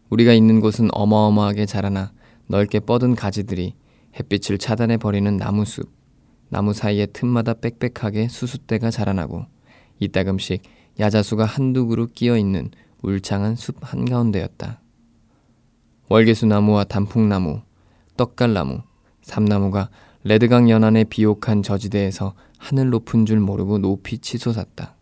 우리가 0.10 0.32
있는 0.32 0.62
곳은 0.62 0.88
어마어마하게 0.94 1.66
자라나 1.66 2.14
넓게 2.48 2.80
뻗은 2.80 3.14
가지들이 3.14 3.76
햇빛을 4.18 4.58
차단해 4.58 4.98
버리는 4.98 5.36
나무숲, 5.36 5.92
나무 6.48 6.72
사이의 6.72 7.10
틈마다 7.12 7.56
빽빽하게 7.56 8.30
수숫대가 8.30 8.90
자라나고 8.90 9.46
이따금씩 10.00 10.64
야자수가 10.98 11.44
한두 11.44 11.88
그루 11.88 12.08
끼어 12.08 12.38
있는 12.38 12.72
울창한 13.04 13.56
숲 13.56 13.78
한가운데였다. 13.82 14.82
월계수 16.10 16.46
나무와 16.46 16.84
단풍나무, 16.84 17.62
떡갈나무, 18.16 18.82
삼나무가 19.22 19.90
레드강 20.24 20.70
연안의 20.70 21.06
비옥한 21.06 21.62
저지대에서 21.64 22.34
하늘 22.58 22.90
높은 22.90 23.26
줄 23.26 23.40
모르고 23.40 23.80
높이 23.80 24.18
치솟았다. 24.18 24.96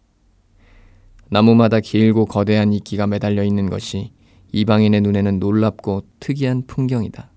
나무마다 1.29 1.79
길고 1.79 2.25
거대한 2.25 2.73
이끼가 2.73 3.07
매달려 3.07 3.43
있는 3.43 3.69
것이 3.69 4.11
이방인의 4.51 5.01
눈에는 5.01 5.39
놀랍고 5.39 6.03
특이한 6.19 6.65
풍경이다. 6.67 7.29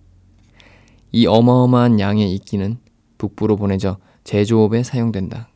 이 1.12 1.26
어마어마한 1.26 2.00
양의 2.00 2.34
이끼는 2.34 2.78
북부로 3.16 3.56
보내져 3.56 3.98
제조업에 4.24 4.82
사용된다. 4.82 5.48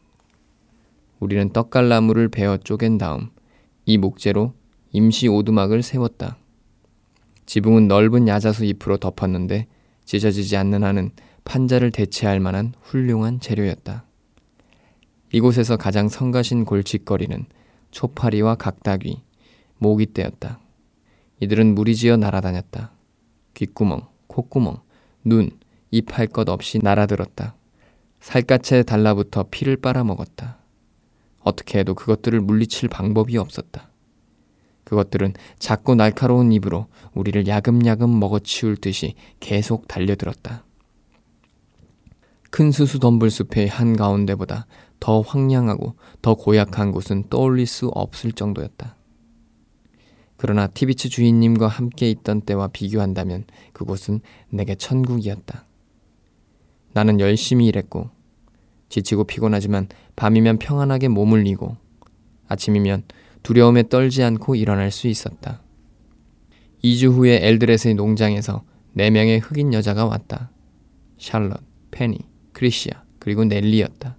우리는 1.21 1.53
떡갈나무를 1.53 2.29
베어 2.29 2.57
쪼갠 2.57 2.99
다음 2.99 3.31
이 3.85 3.99
목재로 3.99 4.55
임시 4.93 5.27
오두막을 5.27 5.83
세웠다. 5.83 6.37
지붕은 7.47 7.89
넓은 7.89 8.29
야자수 8.29 8.65
잎으로 8.67 8.99
덮었는데 8.99 9.67
찢어지지 10.05 10.57
않는 10.57 10.85
한은 10.85 11.11
판자를 11.45 11.91
대체할 11.91 12.41
만한 12.41 12.75
훌륭한 12.83 13.41
재료였다. 13.41 14.05
이곳에서 15.33 15.77
가장 15.77 16.09
성가신 16.09 16.67
골칫거리는 16.67 17.47
초파리와 17.91 18.57
각다귀, 18.57 19.23
모기떼였다. 19.79 20.61
이들은 21.41 21.75
무리지어 21.75 22.19
날아다녔다. 22.19 22.93
귓구멍, 23.55 24.07
콧구멍, 24.27 24.79
눈, 25.25 25.51
입할 25.91 26.27
것 26.27 26.49
없이 26.49 26.79
날아들었다. 26.83 27.57
살갗에 28.21 28.83
달라붙어 28.83 29.47
피를 29.51 29.77
빨아먹었다. 29.77 30.59
어떻게 31.41 31.81
해도 31.81 31.95
그것들을 31.95 32.41
물리칠 32.41 32.89
방법이 32.89 33.37
없었다. 33.37 33.92
그것들은 34.93 35.33
작고 35.59 35.95
날카로운 35.95 36.53
입으로 36.53 36.87
우리를 37.15 37.47
야금야금 37.47 38.21
먹어치울 38.21 38.77
듯이 38.77 39.15
계속 39.41 39.89
달려들었다. 39.89 40.67
큰 42.51 42.71
수수 42.71 42.99
덤불숲의 42.99 43.69
한가운데보다 43.69 44.67
더 45.01 45.23
황량하고 45.23 45.95
더 46.21 46.35
고약한 46.35 46.93
곳은 46.93 47.25
떠올릴 47.31 47.67
수 47.67 47.89
없을 47.89 48.33
정도였다. 48.33 48.97
그러나 50.37 50.67
티비츠 50.67 51.09
주인님과 51.09 51.69
함께 51.69 52.11
있던 52.11 52.43
때와 52.43 52.69
비교한다면 52.69 53.45
그곳은 53.73 54.21
내게 54.51 54.75
천국이었다. 54.75 55.65
나는 56.93 57.19
열심히 57.19 57.67
일했고 57.69 58.11
지치고 58.91 59.25
피곤하지만 59.25 59.89
밤이면 60.17 60.59
평안하게 60.59 61.09
몸을 61.09 61.47
이고 61.47 61.79
아침이면 62.49 63.05
두려움에 63.43 63.89
떨지 63.89 64.23
않고 64.23 64.55
일어날 64.55 64.91
수 64.91 65.09
있었다. 65.09 65.63
2주 66.85 67.13
후에 67.13 67.39
엘드렛의 67.43 67.95
농장에서 67.95 68.65
4명의 68.97 69.41
흑인 69.43 69.73
여자가 69.73 70.05
왔다. 70.05 70.51
샬럿, 71.19 71.61
페니, 71.91 72.19
크리시아, 72.53 73.03
그리고 73.19 73.45
넬리였다. 73.45 74.17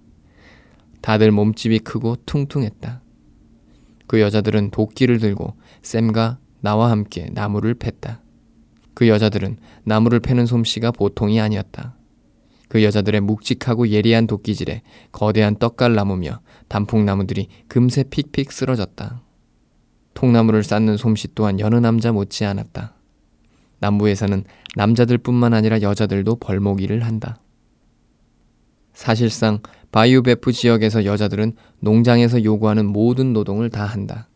다들 1.00 1.30
몸집이 1.30 1.80
크고 1.80 2.16
퉁퉁했다. 2.24 3.02
그 4.06 4.20
여자들은 4.20 4.70
도끼를 4.70 5.18
들고 5.18 5.54
샘과 5.82 6.38
나와 6.60 6.90
함께 6.90 7.28
나무를 7.32 7.74
팼다. 7.74 8.22
그 8.94 9.08
여자들은 9.08 9.58
나무를 9.84 10.20
패는 10.20 10.46
솜씨가 10.46 10.92
보통이 10.92 11.40
아니었다. 11.40 11.96
그 12.74 12.82
여자들의 12.82 13.20
묵직하고 13.20 13.90
예리한 13.90 14.26
도끼질에 14.26 14.82
거대한 15.12 15.54
떡갈나무며 15.60 16.40
단풍나무들이 16.66 17.46
금세 17.68 18.02
픽픽 18.02 18.50
쓰러졌다. 18.50 19.22
통나무를 20.14 20.64
쌓는 20.64 20.96
솜씨 20.96 21.36
또한 21.36 21.60
여느 21.60 21.76
남자 21.76 22.10
못지 22.10 22.44
않았다. 22.44 22.96
남부에서는 23.78 24.42
남자들뿐만 24.74 25.54
아니라 25.54 25.82
여자들도 25.82 26.34
벌목일을 26.34 27.04
한다. 27.04 27.38
사실상 28.92 29.60
바이오베프 29.92 30.50
지역에서 30.50 31.04
여자들은 31.04 31.54
농장에서 31.78 32.42
요구하는 32.42 32.86
모든 32.86 33.32
노동을 33.32 33.70
다 33.70 33.84
한다. 33.84 34.26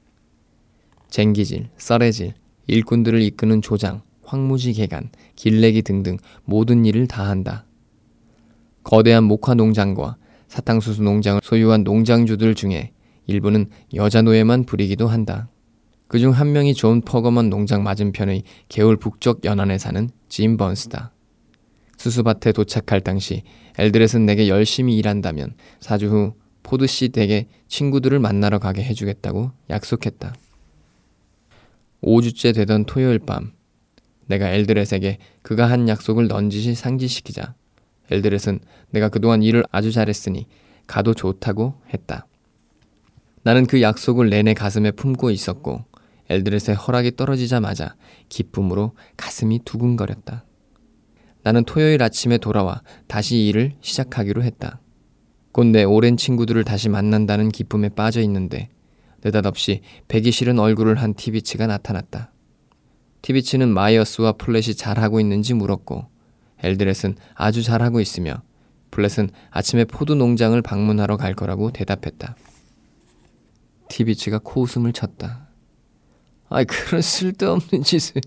쟁기질, 1.11 1.71
써레질, 1.77 2.35
일꾼들을 2.69 3.21
이끄는 3.21 3.63
조장, 3.63 4.03
황무지 4.23 4.75
개간, 4.75 5.11
길내기 5.35 5.83
등등 5.83 6.19
모든 6.45 6.87
일을 6.87 7.09
다 7.09 7.29
한다. 7.29 7.65
거대한 8.89 9.25
목화 9.25 9.53
농장과 9.53 10.17
사탕수수 10.49 11.03
농장을 11.03 11.43
소유한 11.45 11.85
농장주들 11.85 12.55
중에 12.55 12.93
일부는 13.27 13.67
여자 13.93 14.23
노예만 14.23 14.65
부리기도 14.65 15.09
한다. 15.09 15.51
그중 16.07 16.31
한 16.33 16.53
명이 16.53 16.73
존 16.73 17.03
퍼거먼 17.03 17.51
농장 17.51 17.83
맞은편의 17.83 18.45
개울 18.71 18.97
북쪽 18.97 19.45
연안에 19.45 19.77
사는 19.77 20.09
짐 20.31 20.57
번스다. 20.57 21.13
수수밭에 21.99 22.53
도착할 22.53 23.03
당시 23.03 23.43
엘드렛은 23.77 24.25
내게 24.25 24.49
열심히 24.49 24.97
일한다면 24.97 25.53
4주 25.81 26.07
후 26.07 26.33
포드씨 26.63 27.11
댁에 27.11 27.49
친구들을 27.67 28.19
만나러 28.19 28.59
가게 28.59 28.83
해주겠다고 28.83 29.51
약속했다. 29.69 30.35
5주째 32.03 32.55
되던 32.55 32.87
토요일 32.87 33.19
밤 33.19 33.53
내가 34.25 34.49
엘드렛에게 34.49 35.19
그가 35.43 35.69
한 35.69 35.91
약속을 35.91 36.29
넌지시 36.29 36.75
상기시키자 36.75 37.55
엘드렛은 38.11 38.61
내가 38.91 39.09
그동안 39.09 39.43
일을 39.43 39.65
아주 39.71 39.93
잘했으니 39.93 40.47
가도 40.87 41.15
좋다고 41.15 41.75
했다. 41.93 42.27
나는 43.43 43.67
그 43.67 43.83
약속을 43.83 44.31
내내 44.31 44.55
가슴에 44.55 44.91
품고 44.91 45.31
있었고 45.31 45.85
엘드렛의 46.29 46.77
허락이 46.77 47.17
떨어지자마자 47.17 47.95
기쁨으로 48.29 48.93
가슴이 49.17 49.61
두근거렸다. 49.65 50.45
나는 51.43 51.65
토요일 51.65 52.03
아침에 52.03 52.39
돌아와 52.39 52.83
다시 53.07 53.47
일을 53.47 53.73
시작하기로 53.81 54.43
했다. 54.43 54.81
곧 55.53 55.67
내 55.67 55.85
오랜 55.85 56.17
친구들을 56.17 56.63
다시 56.65 56.89
만난다는 56.89 57.49
기쁨에 57.49 57.89
빠져 57.89 58.21
있는데 58.23 58.69
느닷없이 59.25 59.81
뵈기 60.07 60.31
싫은 60.31 60.59
얼굴을 60.59 60.97
한 60.97 61.15
티비치가 61.15 61.67
나타났다. 61.67 62.33
티비치는 63.23 63.69
마이어스와 63.69 64.33
플랫이 64.33 64.75
잘하고 64.75 65.21
있는지 65.21 65.55
물었고 65.55 66.07
엘드렛은 66.63 67.17
아주 67.35 67.63
잘하고 67.63 68.01
있으며 68.01 68.43
플랫은 68.91 69.31
아침에 69.51 69.85
포드 69.85 70.15
농장을 70.15 70.61
방문하러 70.63 71.17
갈 71.17 71.35
거라고 71.35 71.71
대답했다. 71.71 72.37
티비치가 73.89 74.39
코웃음을 74.39 74.93
쳤다. 74.93 75.49
아이 76.49 76.65
그런 76.65 77.03
쓸데없는 77.03 77.83
짓을 77.83 78.21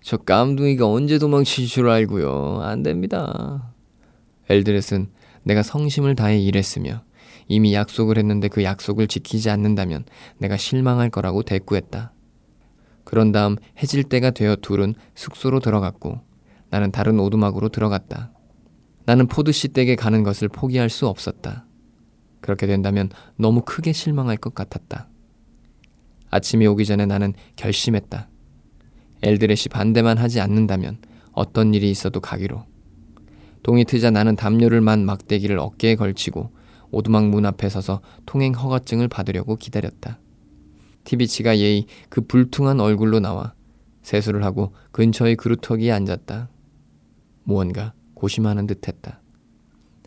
저 0.00 0.16
깜둥이가 0.16 0.86
언제 0.88 1.18
도망칠 1.18 1.66
줄 1.66 1.88
알고요. 1.88 2.60
안 2.62 2.82
됩니다. 2.82 3.72
엘드렛은 4.48 5.10
내가 5.42 5.62
성심을 5.62 6.14
다해 6.14 6.38
일했으며 6.38 7.02
이미 7.48 7.74
약속을 7.74 8.18
했는데 8.18 8.48
그 8.48 8.62
약속을 8.62 9.08
지키지 9.08 9.50
않는다면 9.50 10.04
내가 10.38 10.56
실망할 10.56 11.10
거라고 11.10 11.42
대꾸했다. 11.42 12.12
그런 13.04 13.32
다음 13.32 13.56
해질 13.82 14.04
때가 14.04 14.30
되어 14.30 14.56
둘은 14.56 14.94
숙소로 15.14 15.60
들어갔고 15.60 16.20
나는 16.70 16.90
다른 16.90 17.18
오두막으로 17.18 17.68
들어갔다. 17.68 18.32
나는 19.04 19.26
포드씨 19.26 19.68
댁에 19.68 19.96
가는 19.96 20.22
것을 20.22 20.48
포기할 20.48 20.90
수 20.90 21.06
없었다. 21.06 21.66
그렇게 22.40 22.66
된다면 22.66 23.08
너무 23.36 23.62
크게 23.64 23.92
실망할 23.92 24.36
것 24.36 24.54
같았다. 24.54 25.08
아침이 26.30 26.66
오기 26.66 26.84
전에 26.84 27.06
나는 27.06 27.32
결심했다. 27.56 28.28
엘드렛이 29.22 29.64
반대만 29.70 30.18
하지 30.18 30.40
않는다면 30.40 30.98
어떤 31.32 31.74
일이 31.74 31.90
있어도 31.90 32.20
가기로. 32.20 32.64
동이 33.62 33.84
트자 33.84 34.10
나는 34.10 34.36
담요를 34.36 34.80
만 34.80 35.04
막대기를 35.04 35.58
어깨에 35.58 35.96
걸치고 35.96 36.52
오두막 36.90 37.28
문 37.28 37.44
앞에 37.46 37.68
서서 37.68 38.00
통행 38.26 38.54
허가증을 38.54 39.08
받으려고 39.08 39.56
기다렸다. 39.56 40.18
티비치가 41.04 41.58
예의 41.58 41.86
그 42.08 42.20
불퉁한 42.20 42.80
얼굴로 42.80 43.20
나와 43.20 43.54
세수를 44.02 44.44
하고 44.44 44.74
근처의 44.92 45.36
그루터기에 45.36 45.92
앉았다. 45.92 46.48
무언가 47.48 47.94
고심하는 48.12 48.66
듯했다. 48.66 49.22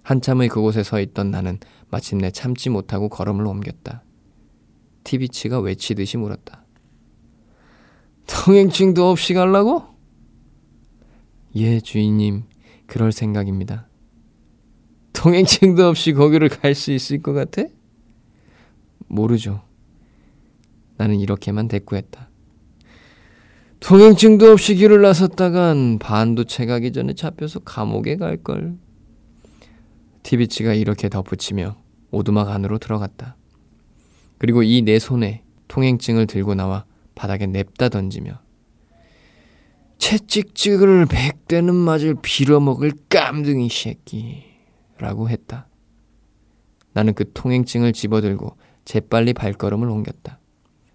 한참의 0.03 0.47
그곳에 0.47 0.83
서 0.83 0.99
있던 1.01 1.31
나는 1.31 1.57
마침내 1.89 2.29
참지 2.29 2.69
못하고 2.69 3.09
걸음을 3.09 3.47
옮겼다. 3.47 4.03
티비치가 5.03 5.59
외치듯이 5.59 6.17
물었다. 6.17 6.63
통행증도 8.27 9.09
없이 9.09 9.33
갈라고? 9.33 9.85
예, 11.55 11.79
주인님. 11.79 12.43
그럴 12.85 13.11
생각입니다. 13.11 13.89
통행증도 15.13 15.87
없이 15.87 16.13
거기를 16.13 16.47
갈 16.47 16.75
수 16.75 16.91
있을 16.91 17.23
것 17.23 17.33
같아? 17.33 17.63
모르죠. 19.07 19.63
나는 20.97 21.19
이렇게만 21.19 21.67
대꾸했다. 21.67 22.29
통행증도 23.81 24.51
없이 24.51 24.75
길을 24.75 25.01
나섰다간 25.01 25.97
반도체 25.99 26.65
가기 26.67 26.91
전에 26.91 27.13
잡혀서 27.13 27.61
감옥에 27.61 28.15
갈걸. 28.15 28.77
티비치가 30.23 30.73
이렇게 30.73 31.09
덧붙이며 31.09 31.75
오두막 32.11 32.49
안으로 32.49 32.77
들어갔다. 32.77 33.35
그리고 34.37 34.61
이 34.63 34.83
내 34.83 34.99
손에 34.99 35.43
통행증을 35.67 36.27
들고 36.27 36.53
나와 36.55 36.85
바닥에 37.15 37.47
냅다 37.47 37.89
던지며 37.89 38.39
채찍찍을 39.97 41.07
백대는 41.07 41.73
맞을 41.73 42.15
빌어먹을 42.21 42.91
깜둥이 43.09 43.69
새끼 43.69 44.43
라고 44.99 45.27
했다. 45.29 45.67
나는 46.93 47.13
그 47.13 47.31
통행증을 47.33 47.93
집어들고 47.93 48.57
재빨리 48.85 49.33
발걸음을 49.33 49.89
옮겼다. 49.89 50.39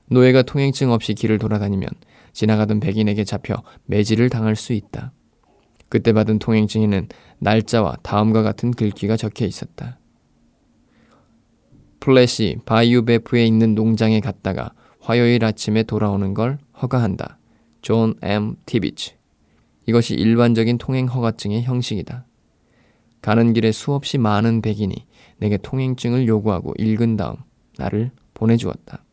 노예가 0.09 0.42
통행증 0.42 0.92
없이 0.92 1.14
길을 1.14 1.38
돌아다니면 1.38 1.88
지나가던 2.37 2.81
백인에게 2.81 3.25
잡혀 3.25 3.62
매질을 3.87 4.29
당할 4.29 4.57
수 4.57 4.75
있다. 4.75 5.12
그때 5.88 6.12
받은 6.12 6.38
통행증에는 6.38 7.09
날짜와 7.38 7.96
다음과 8.03 8.42
같은 8.42 8.72
글귀가 8.72 9.16
적혀 9.16 9.46
있었다. 9.46 9.99
플랫이 12.07 12.59
바이오베프에 12.66 13.44
있는 13.44 13.75
농장에 13.75 14.20
갔다가 14.20 14.72
화요일 15.01 15.44
아침에 15.44 15.83
돌아오는 15.83 16.35
걸 16.35 16.59
허가한다. 16.81 17.38
존 17.83 18.14
M. 18.22 18.55
티비치. 18.66 19.14
이것이 19.87 20.14
일반적인 20.14 20.79
통행 20.79 21.07
허가증의 21.07 21.62
형식이다. 21.62 22.27
가는 23.22 23.53
길에 23.55 23.72
수없이 23.72 24.18
많은 24.18 24.61
백인이 24.62 24.94
내게 25.38 25.57
통행증을 25.57 26.29
요구하고 26.29 26.75
읽은 26.79 27.16
다음 27.16 27.37
나를 27.79 28.12
보내주었다. 28.35 29.05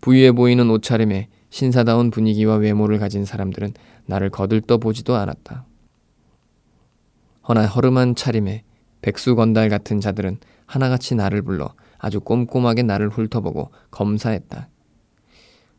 부유해 0.00 0.32
보이는 0.32 0.70
옷차림에 0.70 1.28
신사다운 1.54 2.10
분위기와 2.10 2.56
외모를 2.56 2.98
가진 2.98 3.24
사람들은 3.24 3.74
나를 4.06 4.28
거들떠 4.28 4.78
보지도 4.78 5.14
않았다. 5.14 5.64
허나 7.48 7.66
허름한 7.66 8.16
차림에 8.16 8.64
백수 9.02 9.36
건달 9.36 9.68
같은 9.68 10.00
자들은 10.00 10.38
하나같이 10.66 11.14
나를 11.14 11.42
불러 11.42 11.72
아주 11.98 12.18
꼼꼼하게 12.18 12.82
나를 12.82 13.08
훑어보고 13.08 13.70
검사했다. 13.92 14.68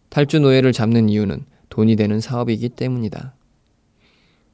탈주 0.07 0.39
노예를 0.39 0.71
잡는 0.71 1.09
이유는 1.09 1.45
돈이 1.67 1.97
되는 1.97 2.21
사업이기 2.21 2.69
때문이다. 2.69 3.33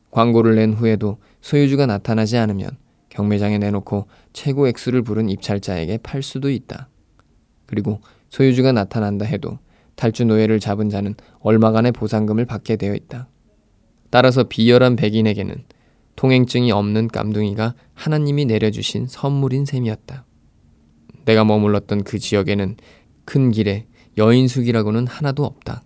광고를 0.10 0.56
낸 0.56 0.74
후에도 0.74 1.20
소유주가 1.42 1.86
나타나지 1.86 2.38
않으면 2.38 2.72
경매장에 3.10 3.60
내놓고 3.60 4.08
최고 4.34 4.68
액수를 4.68 5.04
부른 5.04 5.30
입찰자에게 5.30 6.00
팔 6.02 6.24
수도 6.24 6.50
있다. 6.50 6.90
그리고 7.68 8.02
소유주가 8.30 8.72
나타난다 8.72 9.26
해도 9.26 9.60
탈주 10.02 10.26
노예를 10.26 10.60
잡은 10.60 10.90
자는 10.90 11.14
얼마간의 11.42 11.92
보상금을 11.92 12.46
받게 12.46 12.78
되어 12.78 12.96
있다. 12.96 13.30
따라서 14.10 14.44
비열한 14.44 14.96
백인에게는 14.96 15.64
통행증이 16.16 16.72
없는 16.72 17.08
깜둥이가 17.10 17.76
하나님이 17.94 18.46
내려주신 18.46 19.06
선물인 19.08 19.66
셈이었다. 19.66 20.26
내가 21.26 21.44
머물렀던 21.46 22.04
그 22.04 22.18
지역에는 22.18 22.78
큰 23.26 23.52
길에 23.52 23.86
여인숙이라고는 24.18 25.06
하나도 25.06 25.46
없다. 25.46 25.84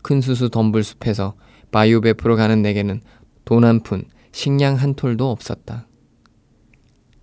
큰 0.00 0.22
수수 0.22 0.48
덤불숲에서 0.48 1.34
바이오베프로 1.72 2.36
가는 2.36 2.62
내게는 2.62 3.02
돈 3.44 3.64
한 3.64 3.80
푼, 3.80 4.04
식량 4.32 4.76
한 4.76 4.94
톨도 4.94 5.30
없었다. 5.30 5.86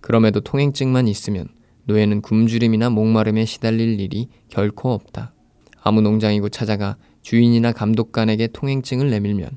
그럼에도 0.00 0.38
통행증만 0.38 1.08
있으면 1.08 1.48
노예는 1.86 2.22
굶주림이나 2.22 2.88
목마름에 2.90 3.46
시달릴 3.46 3.98
일이 3.98 4.28
결코 4.48 4.92
없다. 4.92 5.34
아무 5.82 6.00
농장이고 6.00 6.48
찾아가 6.48 6.96
주인이나 7.22 7.72
감독관에게 7.72 8.48
통행증을 8.48 9.10
내밀면 9.10 9.50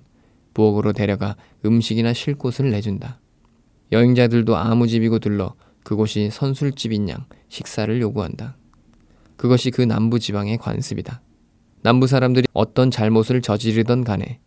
부엌으로 0.54 0.94
데려가 0.94 1.36
음식이나 1.64 2.14
쉴 2.14 2.36
곳을 2.36 2.72
내준다. 2.72 3.20
여행자들도 3.92 4.56
아무 4.56 4.88
집이고 4.88 5.20
들러 5.20 5.54
그곳이 5.84 6.30
선술집인 6.32 7.10
양 7.10 7.26
식사를 7.50 8.02
요구한다. 8.02 8.58
그것이 9.38 9.70
그 9.70 9.82
남부 9.82 10.20
지방의 10.20 10.58
관습이다. 10.58 11.22
남부 11.84 12.08
사람들이 12.08 12.48
어떤 12.54 12.90
잘못을 12.90 13.42
저지르던 13.42 14.04
간에 14.04 14.40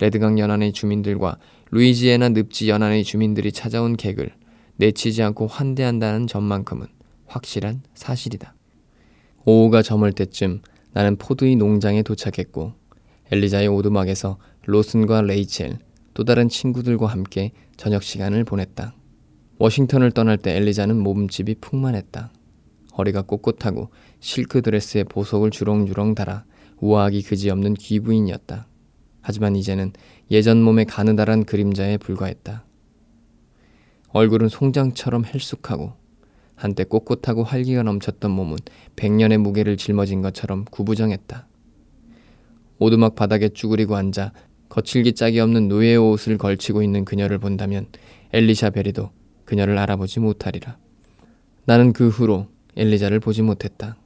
레드강 0.00 0.38
연안의 0.38 0.72
주민들과 0.72 1.38
루이지애나 1.70 2.30
늪지 2.30 2.68
연안의 2.68 3.04
주민들이 3.04 3.52
찾아온 3.52 3.96
객을 3.96 4.34
내치지 4.76 5.22
않고 5.22 5.46
환대한다는 5.46 6.26
점만큼은 6.26 6.86
확실한 7.26 7.82
사실이다. 7.94 8.54
오후가 9.44 9.80
저물 9.80 10.12
때쯤 10.12 10.60
나는 10.92 11.16
포드의 11.16 11.56
농장에 11.56 12.02
도착했고 12.02 12.74
엘리자의 13.30 13.68
오두막에서 13.68 14.38
로슨과 14.66 15.22
레이첼 15.22 15.78
또 16.14 16.24
다른 16.24 16.48
친구들과 16.48 17.06
함께 17.06 17.52
저녁 17.76 18.02
시간을 18.02 18.44
보냈다. 18.44 18.94
워싱턴을 19.58 20.10
떠날 20.12 20.36
때 20.36 20.56
엘리자는 20.56 20.98
몸집이 20.98 21.56
풍만했다. 21.60 22.32
허리가 22.98 23.22
꼿꼿하고 23.22 23.90
실크 24.20 24.60
드레스에 24.60 25.04
보석을 25.04 25.50
주렁주렁 25.50 26.14
달아 26.14 26.44
우아하기 26.80 27.22
그지없는 27.22 27.74
귀부인이었다. 27.74 28.66
하지만 29.22 29.56
이제는 29.56 29.92
예전 30.30 30.62
몸의 30.62 30.84
가느다란 30.84 31.44
그림자에 31.44 31.96
불과했다. 31.96 32.64
얼굴은 34.08 34.48
송장처럼 34.48 35.24
헬쑥하고 35.24 35.94
한때 36.54 36.84
꼿꼿하고 36.84 37.44
활기가 37.44 37.82
넘쳤던 37.82 38.30
몸은 38.30 38.58
백년의 38.96 39.38
무게를 39.38 39.76
짊어진 39.76 40.22
것처럼 40.22 40.64
구부정했다. 40.66 41.46
오두막 42.78 43.14
바닥에 43.14 43.48
쭈그리고 43.48 43.96
앉아 43.96 44.32
거칠기 44.68 45.12
짝이 45.12 45.38
없는 45.40 45.68
노예의 45.68 45.98
옷을 45.98 46.38
걸치고 46.38 46.82
있는 46.82 47.04
그녀를 47.04 47.38
본다면 47.38 47.86
엘리샤 48.32 48.70
베리도 48.70 49.10
그녀를 49.44 49.76
알아보지 49.78 50.20
못하리라. 50.20 50.78
나는 51.64 51.92
그 51.92 52.08
후로 52.08 52.48
엘리자를 52.76 53.20
보지 53.20 53.42
못했다. 53.42 53.96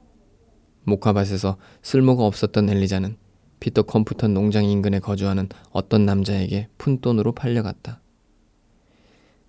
모카밭에서 0.83 1.57
쓸모가 1.81 2.25
없었던 2.25 2.69
엘리자는 2.69 3.17
피터 3.59 3.83
컴퓨터 3.83 4.27
농장 4.27 4.65
인근에 4.65 4.99
거주하는 4.99 5.49
어떤 5.71 6.05
남자에게 6.05 6.67
푼돈으로 6.77 7.31
팔려갔다. 7.31 8.01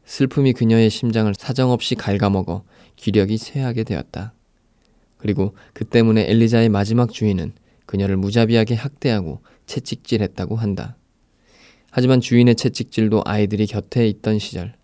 슬픔이 0.05 0.55
그녀의 0.55 0.89
심장을 0.89 1.33
사정없이 1.37 1.95
갉아먹어 1.95 2.65
기력이 2.99 3.39
쇠하게 3.39 3.85
되었다. 3.85 4.35
그리고 5.17 5.55
그 5.73 5.85
때문에 5.85 6.29
엘리자의 6.29 6.69
마지막 6.69 7.13
주인은 7.13 7.53
그녀를 7.87 8.17
무자비하게 8.17 8.75
학대하고 8.75 9.41
채찍질했다고 9.67 10.57
한다. 10.57 10.97
하지만 11.91 12.21
주인의 12.21 12.57
채찍질도 12.57 13.23
아이들이 13.25 13.67
곁에 13.67 14.07
있던 14.09 14.39
시절, 14.39 14.75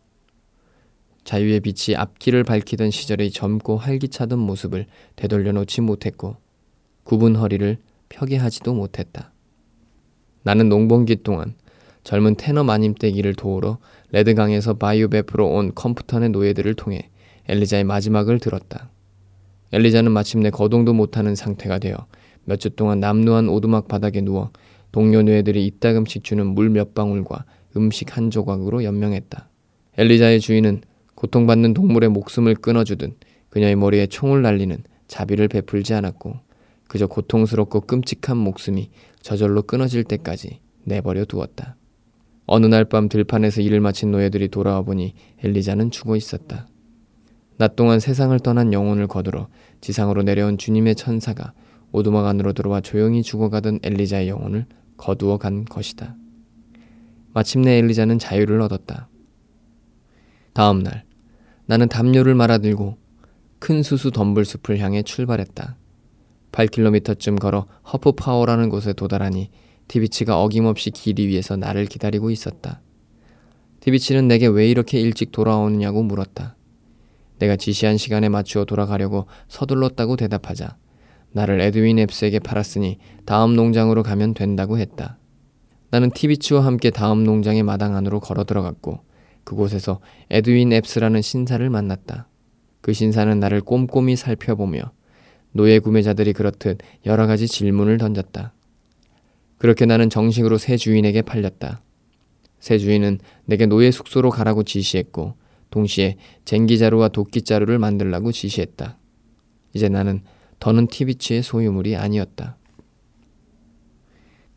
자유의 1.25 1.61
빛이 1.61 1.97
앞길을 1.97 2.45
밝히던 2.45 2.91
시절의 2.91 3.31
젊고 3.31 3.77
활기차던 3.79 4.39
모습을 4.39 4.87
되돌려 5.17 5.53
놓지 5.53 5.81
못했고 5.81 6.37
굽은 7.05 7.37
허리를 7.37 7.79
펴게 8.09 8.37
하지도 8.37 8.75
못했다. 8.75 9.33
나는 10.43 10.69
농번기 10.69 11.23
동안 11.23 11.55
젊은 12.05 12.37
테너 12.37 12.65
마님떼기를 12.65 13.35
도우러 13.35 13.79
레드강에서 14.13 14.75
바이오베프로 14.75 15.49
온 15.49 15.75
컴퓨턴의 15.75 16.31
노예들을 16.31 16.75
통해 16.75 17.11
엘리자의 17.49 17.85
마지막을 17.85 18.39
들었다. 18.39 18.91
엘리자는 19.73 20.13
마침내 20.13 20.51
거동도 20.51 20.93
못하는 20.95 21.35
상태가 21.35 21.79
되어 21.79 22.07
몇 22.45 22.59
주 22.59 22.71
동안 22.71 23.01
남루한 23.01 23.49
오두막 23.49 23.89
바닥에 23.89 24.21
누워 24.21 24.51
동료 24.93 25.23
노예들이 25.23 25.67
이따금씩 25.67 26.23
주는 26.25 26.47
물 26.47 26.69
몇 26.71 26.95
방울과 26.95 27.45
음식 27.77 28.17
한 28.17 28.31
조각으로 28.31 28.85
연명했다. 28.85 29.49
엘리자의 29.99 30.41
주인은 30.41 30.83
고통받는 31.15 31.75
동물의 31.75 32.11
목숨을 32.11 32.55
끊어주듯 32.57 33.17
그녀의 33.51 33.77
머리에 33.77 34.07
총을 34.07 34.43
날리는 34.43 34.83
자비를 35.09 35.49
베풀지 35.49 35.95
않았고 35.95 36.35
그저 36.89 37.07
고통스럽고 37.07 37.83
끔찍한 37.83 38.37
목숨이 38.37 38.91
저절로 39.23 39.63
끊어질 39.63 40.05
때까지 40.05 40.61
내버려 40.85 41.25
두었다. 41.25 41.77
어느 42.47 42.67
날 42.67 42.85
밤 42.85 43.09
들판에서 43.09 43.63
일을 43.63 43.81
마친 43.81 44.11
노예들이 44.13 44.49
돌아와 44.49 44.83
보니 44.83 45.15
엘리자는 45.43 45.91
죽어 45.91 46.15
있었다. 46.17 46.69
낮 47.57 47.77
동안 47.77 48.01
세상을 48.01 48.39
떠난 48.41 48.73
영혼을 48.73 49.07
거두러 49.07 49.49
지상으로 49.81 50.23
내려온 50.23 50.59
주님의 50.59 50.97
천사가 50.97 51.53
오두막 51.93 52.27
안으로 52.27 52.53
들어와 52.53 52.81
조용히 52.81 53.23
죽어가던 53.23 53.81
엘리자의 53.83 54.29
영혼을 54.29 54.67
거두어 54.97 55.39
간 55.39 55.65
것이다. 55.65 56.17
마침내 57.33 57.79
엘리자는 57.79 58.19
자유를 58.19 58.61
얻었다. 58.61 59.09
다음 60.53 60.83
날 60.83 61.05
나는 61.67 61.89
담요를 61.89 62.35
말아들고 62.35 62.99
큰 63.59 63.83
수수 63.83 64.11
덤불 64.11 64.45
숲을 64.45 64.79
향해 64.79 65.03
출발했다. 65.03 65.77
8km쯤 66.53 67.41
걸어 67.41 67.67
허프파워라는 67.93 68.69
곳에 68.69 68.93
도달하니 68.93 69.51
티비치가 69.89 70.41
어김없이 70.43 70.91
길이 70.91 71.27
위에서 71.27 71.57
나를 71.57 71.87
기다리고 71.87 72.31
있었다. 72.31 72.81
티비치는 73.81 74.29
내게 74.29 74.47
왜 74.47 74.69
이렇게 74.69 75.01
일찍 75.01 75.33
돌아오느냐고 75.33 76.03
물었다. 76.03 76.57
내가 77.39 77.57
지시한 77.57 77.97
시간에 77.97 78.29
맞추어 78.29 78.65
돌아가려고 78.65 79.27
서둘렀다고 79.49 80.17
대답하자 80.17 80.77
나를 81.33 81.61
에드윈 81.61 81.99
앱스에게 81.99 82.39
팔았으니 82.39 82.99
다음 83.27 83.57
농장으로 83.57 84.03
가면 84.03 84.35
된다고 84.35 84.79
했다. 84.79 85.19
나는 85.91 86.11
티비치와 86.11 86.65
함께 86.65 86.91
다음 86.91 87.25
농장의 87.25 87.63
마당 87.63 87.97
안으로 87.97 88.21
걸어 88.21 88.45
들어갔고 88.45 89.01
그곳에서 89.43 90.01
에드윈 90.31 90.73
앱스라는 90.73 91.23
신사를 91.23 91.69
만났다. 91.69 92.29
그 92.81 92.93
신사는 92.93 93.39
나를 93.41 93.61
꼼꼼히 93.61 94.17
살펴보며 94.17 94.93
노예 95.53 95.79
구매자들이 95.79 96.33
그렇듯 96.33 96.79
여러 97.07 97.27
가지 97.27 97.47
질문을 97.47 97.99
던졌다. 97.99 98.53
그렇게 99.59 99.87
나는 99.87 100.11
정식으로 100.11 100.59
새 100.59 100.77
주인에게 100.77 101.23
팔렸다. 101.23 101.83
새 102.61 102.79
주인은 102.79 103.19
내게 103.45 103.67
노예 103.67 103.91
숙소로 103.91 104.31
가라고 104.31 104.63
지시했고 104.63 105.35
동시에 105.75 106.17
쟁기자루와 106.45 107.09
도끼자루를 107.09 107.81
만들라고 107.81 108.31
지시했다. 108.31 108.97
이제 109.73 109.89
나는 109.89 110.23
더는 110.61 110.87
티비치의 110.87 111.43
소유물이 111.43 111.97
아니었다. 111.97 112.57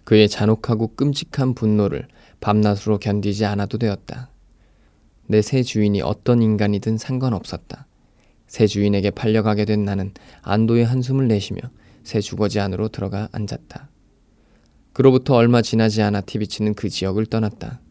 그의 0.03 0.29
잔혹하고 0.29 0.95
끔찍한 0.95 1.55
분노를 1.55 2.07
밤낮으로 2.39 2.99
견디지 2.99 3.45
않아도 3.45 3.79
되었다. 3.79 4.29
내 5.25 5.41
새 5.41 5.63
주인이 5.63 6.01
어떤 6.03 6.43
인간이든 6.43 6.99
상관없었다. 6.99 7.87
새 8.45 8.67
주인에게 8.67 9.09
팔려가게 9.09 9.65
된 9.65 9.83
나는 9.83 10.13
안도의 10.43 10.85
한숨을 10.85 11.27
내쉬며 11.27 11.59
새 12.03 12.21
주거지 12.21 12.59
안으로 12.59 12.89
들어가 12.89 13.27
앉았다. 13.31 13.89
그로부터 14.93 15.33
얼마 15.33 15.63
지나지 15.63 16.03
않아 16.03 16.21
티비치는 16.21 16.75
그 16.75 16.89
지역을 16.89 17.25
떠났다. 17.25 17.81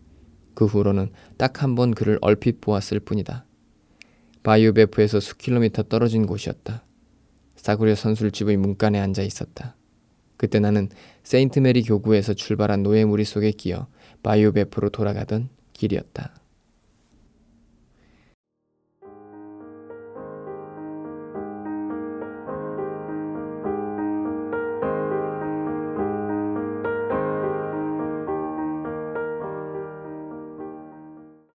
그 0.56 0.64
후로는 0.64 1.10
딱 1.36 1.62
한 1.62 1.76
번 1.76 1.94
그를 1.94 2.18
얼핏 2.20 2.60
보았을 2.60 2.98
뿐이다. 2.98 3.44
바이오베프에서 4.42 5.20
수킬로미터 5.20 5.84
떨어진 5.84 6.26
곳이었다. 6.26 6.82
싸구려 7.56 7.94
선술집의 7.94 8.56
문간에 8.56 8.98
앉아 8.98 9.22
있었다. 9.22 9.76
그때 10.36 10.58
나는 10.58 10.88
세인트 11.22 11.60
메리 11.60 11.82
교구에서 11.82 12.34
출발한 12.34 12.82
노예 12.82 13.04
무리 13.04 13.24
속에 13.24 13.50
끼어 13.52 13.86
바이오베프로 14.22 14.90
돌아가던 14.90 15.48
길이었다. 15.72 16.34